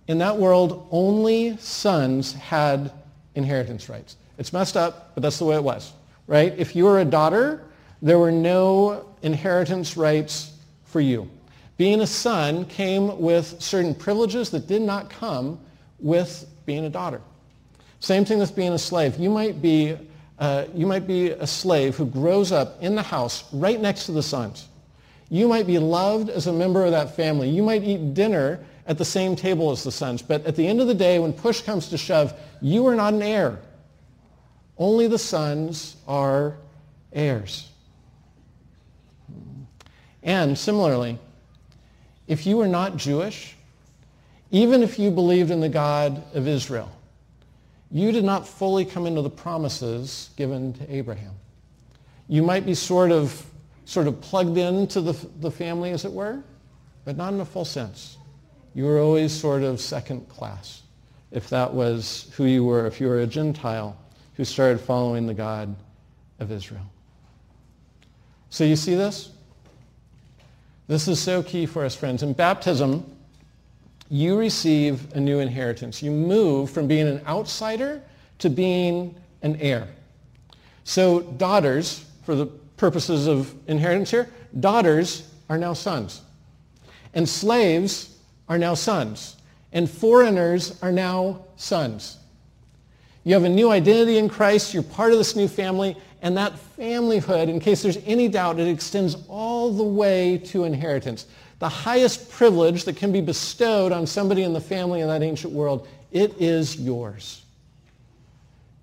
In 0.08 0.18
that 0.18 0.38
world, 0.38 0.88
only 0.90 1.56
sons 1.58 2.34
had 2.34 2.92
inheritance 3.36 3.88
rights. 3.88 4.18
It's 4.38 4.54
messed 4.54 4.78
up, 4.78 5.14
but 5.14 5.22
that's 5.22 5.40
the 5.40 5.46
way 5.46 5.56
it 5.56 5.64
was, 5.64 5.94
right? 6.28 6.54
If 6.58 6.76
you 6.76 6.86
were 6.86 7.00
a 7.00 7.06
daughter, 7.06 7.64
there 8.02 8.20
were 8.20 8.32
no 8.32 9.06
inheritance 9.22 9.96
rights 9.96 10.54
for 10.86 11.02
you. 11.02 11.30
Being 11.78 12.02
a 12.02 12.08
son 12.08 12.66
came 12.66 13.20
with 13.20 13.62
certain 13.62 13.96
privileges 13.96 14.50
that 14.52 14.68
did 14.68 14.82
not 14.82 15.10
come 15.10 15.60
with 16.00 16.46
being 16.66 16.86
a 16.86 16.90
daughter. 16.90 17.22
Same 18.00 18.26
thing 18.26 18.40
with 18.40 18.56
being 18.56 18.74
a 18.74 18.78
slave. 18.78 19.18
You 19.18 19.30
might 19.30 19.62
be, 19.62 19.98
uh, 20.38 20.66
you 20.76 20.86
might 20.86 21.08
be 21.08 21.30
a 21.30 21.48
slave 21.48 21.96
who 21.96 22.06
grows 22.06 22.52
up 22.52 22.82
in 22.82 22.96
the 22.96 23.02
house 23.02 23.46
right 23.54 23.80
next 23.80 24.06
to 24.08 24.12
the 24.12 24.22
sons. 24.22 24.68
You 25.30 25.48
might 25.48 25.66
be 25.66 25.80
loved 25.80 26.30
as 26.30 26.48
a 26.48 26.54
member 26.54 26.86
of 26.86 26.92
that 26.92 27.16
family. 27.16 27.50
You 27.50 27.64
might 27.64 27.84
eat 27.84 28.14
dinner 28.14 28.60
at 28.86 28.98
the 28.98 29.06
same 29.06 29.36
table 29.36 29.72
as 29.72 29.84
the 29.84 29.92
sons. 29.92 30.22
But 30.22 30.46
at 30.46 30.56
the 30.56 30.68
end 30.68 30.82
of 30.82 30.88
the 30.88 30.94
day, 30.94 31.18
when 31.20 31.34
push 31.34 31.62
comes 31.62 31.88
to 31.90 31.98
shove, 31.98 32.34
you 32.62 32.86
are 32.88 32.96
not 32.96 33.14
an 33.14 33.22
heir. 33.22 33.60
Only 34.78 35.08
the 35.08 35.20
sons 35.20 35.98
are 36.08 36.58
heirs. 37.12 37.70
And 40.24 40.58
similarly, 40.58 41.20
if 42.28 42.46
you 42.46 42.58
were 42.58 42.68
not 42.68 42.98
Jewish, 42.98 43.56
even 44.52 44.82
if 44.82 44.98
you 44.98 45.12
believed 45.12 45.52
in 45.52 45.60
the 45.60 45.70
God 45.70 46.24
of 46.34 46.48
Israel, 46.48 46.92
you 47.92 48.12
did 48.12 48.24
not 48.24 48.48
fully 48.48 48.86
come 48.86 49.06
into 49.06 49.22
the 49.22 49.30
promises 49.30 50.30
given 50.36 50.74
to 50.74 50.96
Abraham. 50.96 51.34
You 52.28 52.42
might 52.42 52.66
be 52.66 52.74
sort 52.74 53.12
of, 53.12 53.46
sort 53.86 54.08
of 54.08 54.20
plugged 54.22 54.58
into 54.58 55.02
the, 55.02 55.14
the 55.42 55.52
family, 55.52 55.92
as 55.92 56.06
it 56.06 56.12
were, 56.12 56.42
but 57.06 57.18
not 57.18 57.34
in 57.34 57.40
a 57.42 57.46
full 57.46 57.66
sense. 57.66 58.18
You 58.74 58.86
were 58.86 59.00
always 59.00 59.32
sort 59.32 59.62
of 59.62 59.80
second 59.80 60.30
class, 60.30 60.82
if 61.32 61.50
that 61.50 61.74
was 61.74 62.32
who 62.36 62.46
you 62.46 62.64
were, 62.64 62.88
if 62.88 63.00
you 63.00 63.08
were 63.08 63.20
a 63.20 63.28
Gentile 63.28 63.98
who 64.36 64.46
started 64.46 64.80
following 64.80 65.28
the 65.28 65.34
God 65.34 65.76
of 66.40 66.52
Israel. 66.52 66.86
So 68.50 68.64
you 68.64 68.76
see 68.76 68.96
this? 68.96 69.32
This 70.88 71.08
is 71.08 71.20
so 71.20 71.42
key 71.42 71.66
for 71.66 71.86
us, 71.86 71.96
friends. 71.96 72.24
In 72.24 72.34
baptism, 72.34 73.06
you 74.10 74.38
receive 74.38 75.12
a 75.14 75.20
new 75.20 75.40
inheritance. 75.40 76.04
You 76.04 76.12
move 76.12 76.70
from 76.70 76.88
being 76.88 77.08
an 77.08 77.22
outsider 77.26 78.02
to 78.40 78.50
being 78.50 79.16
an 79.42 79.56
heir. 79.58 79.88
So 80.84 81.22
daughters, 81.22 82.06
for 82.24 82.36
the 82.36 82.46
purposes 82.78 83.28
of 83.28 83.56
inheritance 83.68 84.12
here, 84.12 84.30
daughters 84.60 85.30
are 85.50 85.58
now 85.58 85.74
sons. 85.74 86.22
And 87.14 87.28
slaves 87.28 88.18
are 88.50 88.58
now 88.58 88.74
sons. 88.74 89.38
And 89.72 89.90
foreigners 89.90 90.82
are 90.84 90.92
now 90.92 91.46
sons. 91.56 92.18
You 93.24 93.34
have 93.34 93.44
a 93.44 93.50
new 93.50 93.72
identity 93.72 94.18
in 94.18 94.30
Christ. 94.30 94.74
You're 94.74 94.84
part 94.84 95.12
of 95.12 95.18
this 95.18 95.36
new 95.36 95.48
family. 95.48 95.96
And 96.22 96.38
that 96.38 96.54
familyhood, 96.78 97.50
in 97.50 97.60
case 97.60 97.82
there's 97.82 97.98
any 98.06 98.28
doubt, 98.28 98.60
it 98.60 98.68
extends 98.68 99.18
all 99.28 99.72
the 99.72 99.84
way 99.84 100.38
to 100.46 100.64
inheritance. 100.64 101.26
The 101.60 101.70
highest 101.70 102.30
privilege 102.30 102.86
that 102.86 102.96
can 102.96 103.12
be 103.12 103.22
bestowed 103.22 103.92
on 103.92 104.08
somebody 104.08 104.44
in 104.44 104.54
the 104.54 104.62
family 104.62 105.02
in 105.02 105.08
that 105.08 105.24
ancient 105.24 105.54
world, 105.54 105.88
it 106.12 106.34
is 106.42 106.78
yours. 106.78 107.44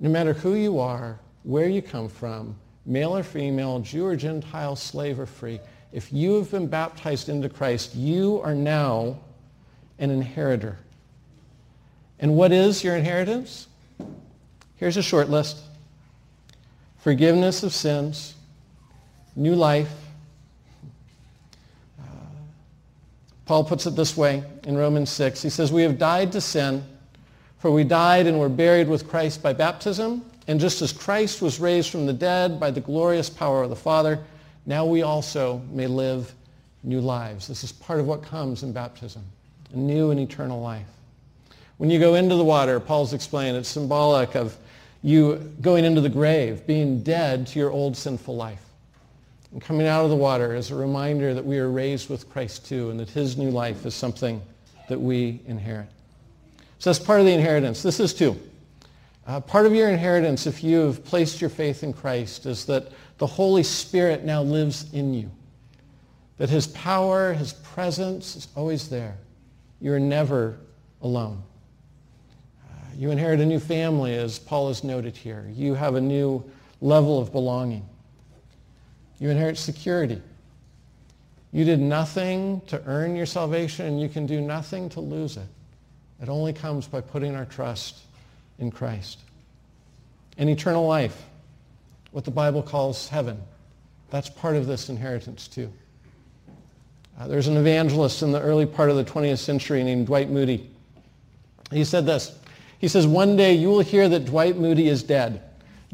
No 0.00 0.08
matter 0.08 0.32
who 0.32 0.54
you 0.54 0.78
are, 0.78 1.18
where 1.42 1.68
you 1.68 1.82
come 1.82 2.08
from, 2.08 2.56
male 2.86 3.16
or 3.16 3.22
female, 3.22 3.80
Jew 3.80 4.06
or 4.06 4.16
Gentile, 4.16 4.76
slave 4.76 5.18
or 5.20 5.26
free, 5.26 5.60
if 5.92 6.12
you 6.12 6.34
have 6.34 6.50
been 6.50 6.66
baptized 6.66 7.28
into 7.28 7.48
Christ, 7.48 7.94
you 7.94 8.40
are 8.42 8.54
now 8.54 9.18
an 9.98 10.10
inheritor. 10.10 10.78
And 12.18 12.36
what 12.36 12.52
is 12.52 12.84
your 12.84 12.96
inheritance? 12.96 13.66
Here's 14.80 14.96
a 14.96 15.02
short 15.02 15.28
list 15.28 15.58
forgiveness 16.96 17.62
of 17.62 17.74
sins, 17.74 18.34
new 19.36 19.54
life. 19.54 19.92
Uh, 22.00 22.04
Paul 23.44 23.64
puts 23.64 23.84
it 23.84 23.94
this 23.94 24.16
way 24.16 24.42
in 24.64 24.78
Romans 24.78 25.10
6. 25.10 25.42
He 25.42 25.50
says, 25.50 25.70
we 25.70 25.82
have 25.82 25.98
died 25.98 26.32
to 26.32 26.40
sin, 26.40 26.82
for 27.58 27.70
we 27.70 27.84
died 27.84 28.26
and 28.26 28.40
were 28.40 28.48
buried 28.48 28.88
with 28.88 29.06
Christ 29.06 29.42
by 29.42 29.52
baptism. 29.52 30.24
And 30.46 30.58
just 30.58 30.80
as 30.80 30.94
Christ 30.94 31.42
was 31.42 31.60
raised 31.60 31.90
from 31.90 32.06
the 32.06 32.14
dead 32.14 32.58
by 32.58 32.70
the 32.70 32.80
glorious 32.80 33.28
power 33.28 33.62
of 33.62 33.68
the 33.68 33.76
Father, 33.76 34.18
now 34.64 34.86
we 34.86 35.02
also 35.02 35.58
may 35.70 35.88
live 35.88 36.34
new 36.84 37.02
lives. 37.02 37.46
This 37.46 37.64
is 37.64 37.70
part 37.70 38.00
of 38.00 38.06
what 38.06 38.22
comes 38.22 38.62
in 38.62 38.72
baptism, 38.72 39.22
a 39.74 39.76
new 39.76 40.10
and 40.10 40.18
eternal 40.18 40.62
life. 40.62 40.88
When 41.76 41.90
you 41.90 41.98
go 41.98 42.14
into 42.14 42.34
the 42.34 42.44
water, 42.44 42.80
Paul's 42.80 43.12
explained, 43.12 43.58
it's 43.58 43.68
symbolic 43.68 44.34
of 44.34 44.56
you 45.02 45.36
going 45.60 45.84
into 45.84 46.00
the 46.00 46.08
grave, 46.08 46.66
being 46.66 47.02
dead 47.02 47.46
to 47.48 47.58
your 47.58 47.70
old 47.70 47.96
sinful 47.96 48.36
life. 48.36 48.62
And 49.52 49.60
coming 49.60 49.86
out 49.86 50.04
of 50.04 50.10
the 50.10 50.16
water 50.16 50.54
is 50.54 50.70
a 50.70 50.74
reminder 50.74 51.34
that 51.34 51.44
we 51.44 51.58
are 51.58 51.70
raised 51.70 52.08
with 52.08 52.28
Christ 52.30 52.66
too 52.66 52.90
and 52.90 53.00
that 53.00 53.08
his 53.08 53.36
new 53.36 53.50
life 53.50 53.84
is 53.86 53.94
something 53.94 54.40
that 54.88 55.00
we 55.00 55.40
inherit. 55.46 55.88
So 56.78 56.90
that's 56.90 57.04
part 57.04 57.20
of 57.20 57.26
the 57.26 57.32
inheritance. 57.32 57.82
This 57.82 58.00
is 58.00 58.14
too. 58.14 58.38
Uh, 59.26 59.40
part 59.40 59.66
of 59.66 59.74
your 59.74 59.88
inheritance, 59.88 60.46
if 60.46 60.62
you 60.64 60.78
have 60.80 61.04
placed 61.04 61.40
your 61.40 61.50
faith 61.50 61.82
in 61.82 61.92
Christ, 61.92 62.46
is 62.46 62.64
that 62.66 62.88
the 63.18 63.26
Holy 63.26 63.62
Spirit 63.62 64.24
now 64.24 64.42
lives 64.42 64.92
in 64.92 65.12
you. 65.12 65.30
That 66.38 66.48
his 66.48 66.66
power, 66.68 67.32
his 67.34 67.52
presence 67.52 68.34
is 68.34 68.48
always 68.56 68.88
there. 68.88 69.18
You're 69.80 70.00
never 70.00 70.58
alone. 71.02 71.42
You 73.00 73.10
inherit 73.10 73.40
a 73.40 73.46
new 73.46 73.58
family, 73.58 74.14
as 74.14 74.38
Paul 74.38 74.68
has 74.68 74.84
noted 74.84 75.16
here. 75.16 75.46
You 75.54 75.72
have 75.72 75.94
a 75.94 76.00
new 76.02 76.44
level 76.82 77.18
of 77.18 77.32
belonging. 77.32 77.88
You 79.18 79.30
inherit 79.30 79.56
security. 79.56 80.20
You 81.50 81.64
did 81.64 81.80
nothing 81.80 82.60
to 82.66 82.82
earn 82.84 83.16
your 83.16 83.24
salvation, 83.24 83.86
and 83.86 83.98
you 83.98 84.10
can 84.10 84.26
do 84.26 84.42
nothing 84.42 84.90
to 84.90 85.00
lose 85.00 85.38
it. 85.38 85.46
It 86.20 86.28
only 86.28 86.52
comes 86.52 86.86
by 86.86 87.00
putting 87.00 87.34
our 87.34 87.46
trust 87.46 88.00
in 88.58 88.70
Christ. 88.70 89.20
And 90.36 90.50
eternal 90.50 90.86
life, 90.86 91.24
what 92.10 92.26
the 92.26 92.30
Bible 92.30 92.62
calls 92.62 93.08
heaven, 93.08 93.40
that's 94.10 94.28
part 94.28 94.56
of 94.56 94.66
this 94.66 94.90
inheritance 94.90 95.48
too. 95.48 95.72
Uh, 97.18 97.28
there's 97.28 97.48
an 97.48 97.56
evangelist 97.56 98.22
in 98.22 98.30
the 98.30 98.42
early 98.42 98.66
part 98.66 98.90
of 98.90 98.96
the 98.96 99.04
20th 99.04 99.38
century 99.38 99.82
named 99.82 100.04
Dwight 100.04 100.28
Moody. 100.28 100.68
He 101.72 101.84
said 101.84 102.04
this, 102.04 102.36
he 102.80 102.88
says, 102.88 103.06
one 103.06 103.36
day 103.36 103.52
you 103.52 103.68
will 103.68 103.80
hear 103.80 104.08
that 104.08 104.24
Dwight 104.24 104.56
Moody 104.56 104.88
is 104.88 105.02
dead. 105.02 105.42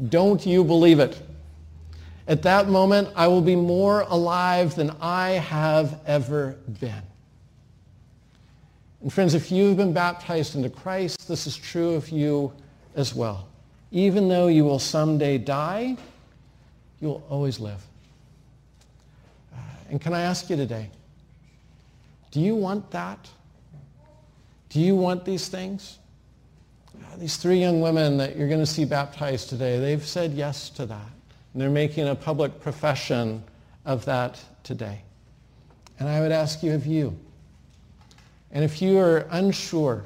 Don't 0.07 0.45
you 0.45 0.63
believe 0.63 0.99
it? 0.99 1.21
At 2.29 2.41
that 2.43 2.69
moment, 2.69 3.09
I 3.13 3.27
will 3.27 3.41
be 3.41 3.57
more 3.57 4.01
alive 4.01 4.73
than 4.73 4.95
I 5.01 5.31
have 5.31 5.99
ever 6.07 6.55
been. 6.79 7.03
And 9.01 9.11
friends, 9.11 9.33
if 9.33 9.51
you've 9.51 9.75
been 9.75 9.91
baptized 9.91 10.55
into 10.55 10.69
Christ, 10.69 11.27
this 11.27 11.45
is 11.45 11.57
true 11.57 11.93
of 11.93 12.07
you 12.09 12.53
as 12.95 13.13
well. 13.13 13.49
Even 13.91 14.29
though 14.29 14.47
you 14.47 14.63
will 14.63 14.79
someday 14.79 15.37
die, 15.37 15.97
you 17.01 17.09
will 17.09 17.23
always 17.29 17.59
live. 17.59 17.85
Uh, 19.53 19.57
and 19.89 19.99
can 19.99 20.13
I 20.13 20.21
ask 20.21 20.49
you 20.49 20.55
today, 20.55 20.89
do 22.31 22.39
you 22.39 22.55
want 22.55 22.89
that? 22.91 23.29
Do 24.69 24.79
you 24.79 24.95
want 24.95 25.25
these 25.25 25.49
things? 25.49 25.99
These 27.17 27.37
three 27.37 27.59
young 27.59 27.81
women 27.81 28.17
that 28.17 28.35
you're 28.35 28.47
going 28.47 28.59
to 28.59 28.65
see 28.65 28.85
baptized 28.85 29.49
today, 29.49 29.79
they've 29.79 30.05
said 30.05 30.33
yes 30.33 30.69
to 30.71 30.85
that. 30.85 31.09
And 31.53 31.61
they're 31.61 31.69
making 31.69 32.07
a 32.07 32.15
public 32.15 32.61
profession 32.61 33.43
of 33.85 34.05
that 34.05 34.39
today. 34.63 35.01
And 35.99 36.07
I 36.07 36.21
would 36.21 36.31
ask 36.31 36.61
you 36.61 36.73
of 36.73 36.85
you. 36.85 37.17
And 38.51 38.63
if 38.63 38.81
you 38.81 38.99
are 38.99 39.27
unsure 39.31 40.03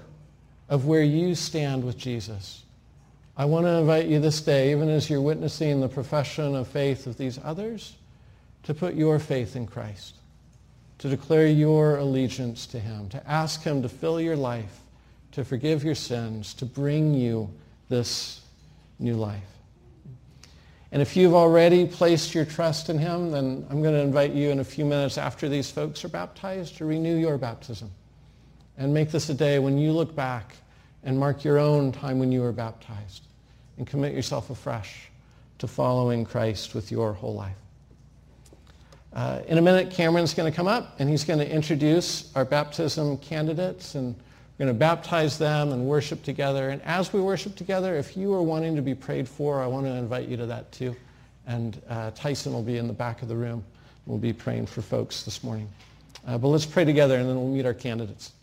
of 0.69 0.85
where 0.85 1.03
you 1.03 1.35
stand 1.35 1.83
with 1.83 1.97
Jesus, 1.97 2.63
I 3.35 3.45
want 3.45 3.65
to 3.65 3.71
invite 3.71 4.07
you 4.07 4.19
this 4.19 4.41
day, 4.41 4.71
even 4.71 4.89
as 4.89 5.09
you're 5.09 5.21
witnessing 5.21 5.81
the 5.81 5.89
profession 5.89 6.55
of 6.55 6.67
faith 6.67 7.07
of 7.07 7.17
these 7.17 7.39
others, 7.43 7.95
to 8.63 8.73
put 8.73 8.93
your 8.93 9.19
faith 9.19 9.55
in 9.55 9.67
Christ, 9.67 10.15
to 10.99 11.09
declare 11.09 11.47
your 11.47 11.97
allegiance 11.97 12.65
to 12.67 12.79
him, 12.79 13.09
to 13.09 13.29
ask 13.29 13.63
him 13.63 13.81
to 13.81 13.89
fill 13.89 14.21
your 14.21 14.35
life 14.35 14.81
to 15.31 15.43
forgive 15.45 15.83
your 15.83 15.95
sins, 15.95 16.53
to 16.55 16.65
bring 16.65 17.13
you 17.13 17.49
this 17.89 18.41
new 18.99 19.15
life. 19.15 19.43
And 20.91 21.01
if 21.01 21.15
you've 21.15 21.33
already 21.33 21.85
placed 21.85 22.35
your 22.35 22.43
trust 22.43 22.89
in 22.89 22.97
him, 22.97 23.31
then 23.31 23.65
I'm 23.69 23.81
going 23.81 23.93
to 23.93 24.01
invite 24.01 24.33
you 24.33 24.49
in 24.49 24.59
a 24.59 24.63
few 24.63 24.83
minutes 24.83 25.17
after 25.17 25.47
these 25.47 25.71
folks 25.71 26.03
are 26.03 26.09
baptized 26.09 26.77
to 26.77 26.85
renew 26.85 27.15
your 27.15 27.37
baptism. 27.37 27.89
And 28.77 28.93
make 28.93 29.11
this 29.11 29.29
a 29.29 29.33
day 29.33 29.59
when 29.59 29.77
you 29.77 29.93
look 29.93 30.15
back 30.15 30.55
and 31.03 31.17
mark 31.17 31.43
your 31.43 31.59
own 31.59 31.91
time 31.91 32.19
when 32.19 32.31
you 32.31 32.41
were 32.41 32.51
baptized 32.51 33.27
and 33.77 33.87
commit 33.87 34.13
yourself 34.13 34.49
afresh 34.49 35.09
to 35.59 35.67
following 35.67 36.25
Christ 36.25 36.75
with 36.75 36.91
your 36.91 37.13
whole 37.13 37.35
life. 37.35 37.55
Uh, 39.13 39.41
in 39.47 39.57
a 39.57 39.61
minute, 39.61 39.91
Cameron's 39.91 40.33
going 40.33 40.51
to 40.51 40.55
come 40.55 40.67
up 40.67 40.99
and 40.99 41.09
he's 41.09 41.23
going 41.23 41.39
to 41.39 41.49
introduce 41.49 42.35
our 42.35 42.45
baptism 42.45 43.17
candidates 43.17 43.95
and 43.95 44.15
we're 44.57 44.65
going 44.65 44.75
to 44.75 44.79
baptize 44.79 45.37
them 45.37 45.71
and 45.71 45.85
worship 45.85 46.23
together. 46.23 46.69
And 46.69 46.81
as 46.83 47.13
we 47.13 47.21
worship 47.21 47.55
together, 47.55 47.95
if 47.95 48.15
you 48.15 48.33
are 48.33 48.43
wanting 48.43 48.75
to 48.75 48.81
be 48.81 48.93
prayed 48.93 49.27
for, 49.27 49.61
I 49.61 49.67
want 49.67 49.85
to 49.85 49.91
invite 49.91 50.27
you 50.27 50.37
to 50.37 50.45
that 50.45 50.71
too. 50.71 50.95
And 51.47 51.81
uh, 51.89 52.11
Tyson 52.11 52.53
will 52.53 52.61
be 52.61 52.77
in 52.77 52.87
the 52.87 52.93
back 52.93 53.21
of 53.21 53.27
the 53.27 53.35
room. 53.35 53.63
We'll 54.05 54.17
be 54.17 54.33
praying 54.33 54.67
for 54.67 54.81
folks 54.81 55.23
this 55.23 55.43
morning. 55.43 55.69
Uh, 56.27 56.37
but 56.37 56.49
let's 56.49 56.65
pray 56.65 56.85
together 56.85 57.17
and 57.17 57.27
then 57.27 57.35
we'll 57.35 57.47
meet 57.47 57.65
our 57.65 57.73
candidates. 57.73 58.33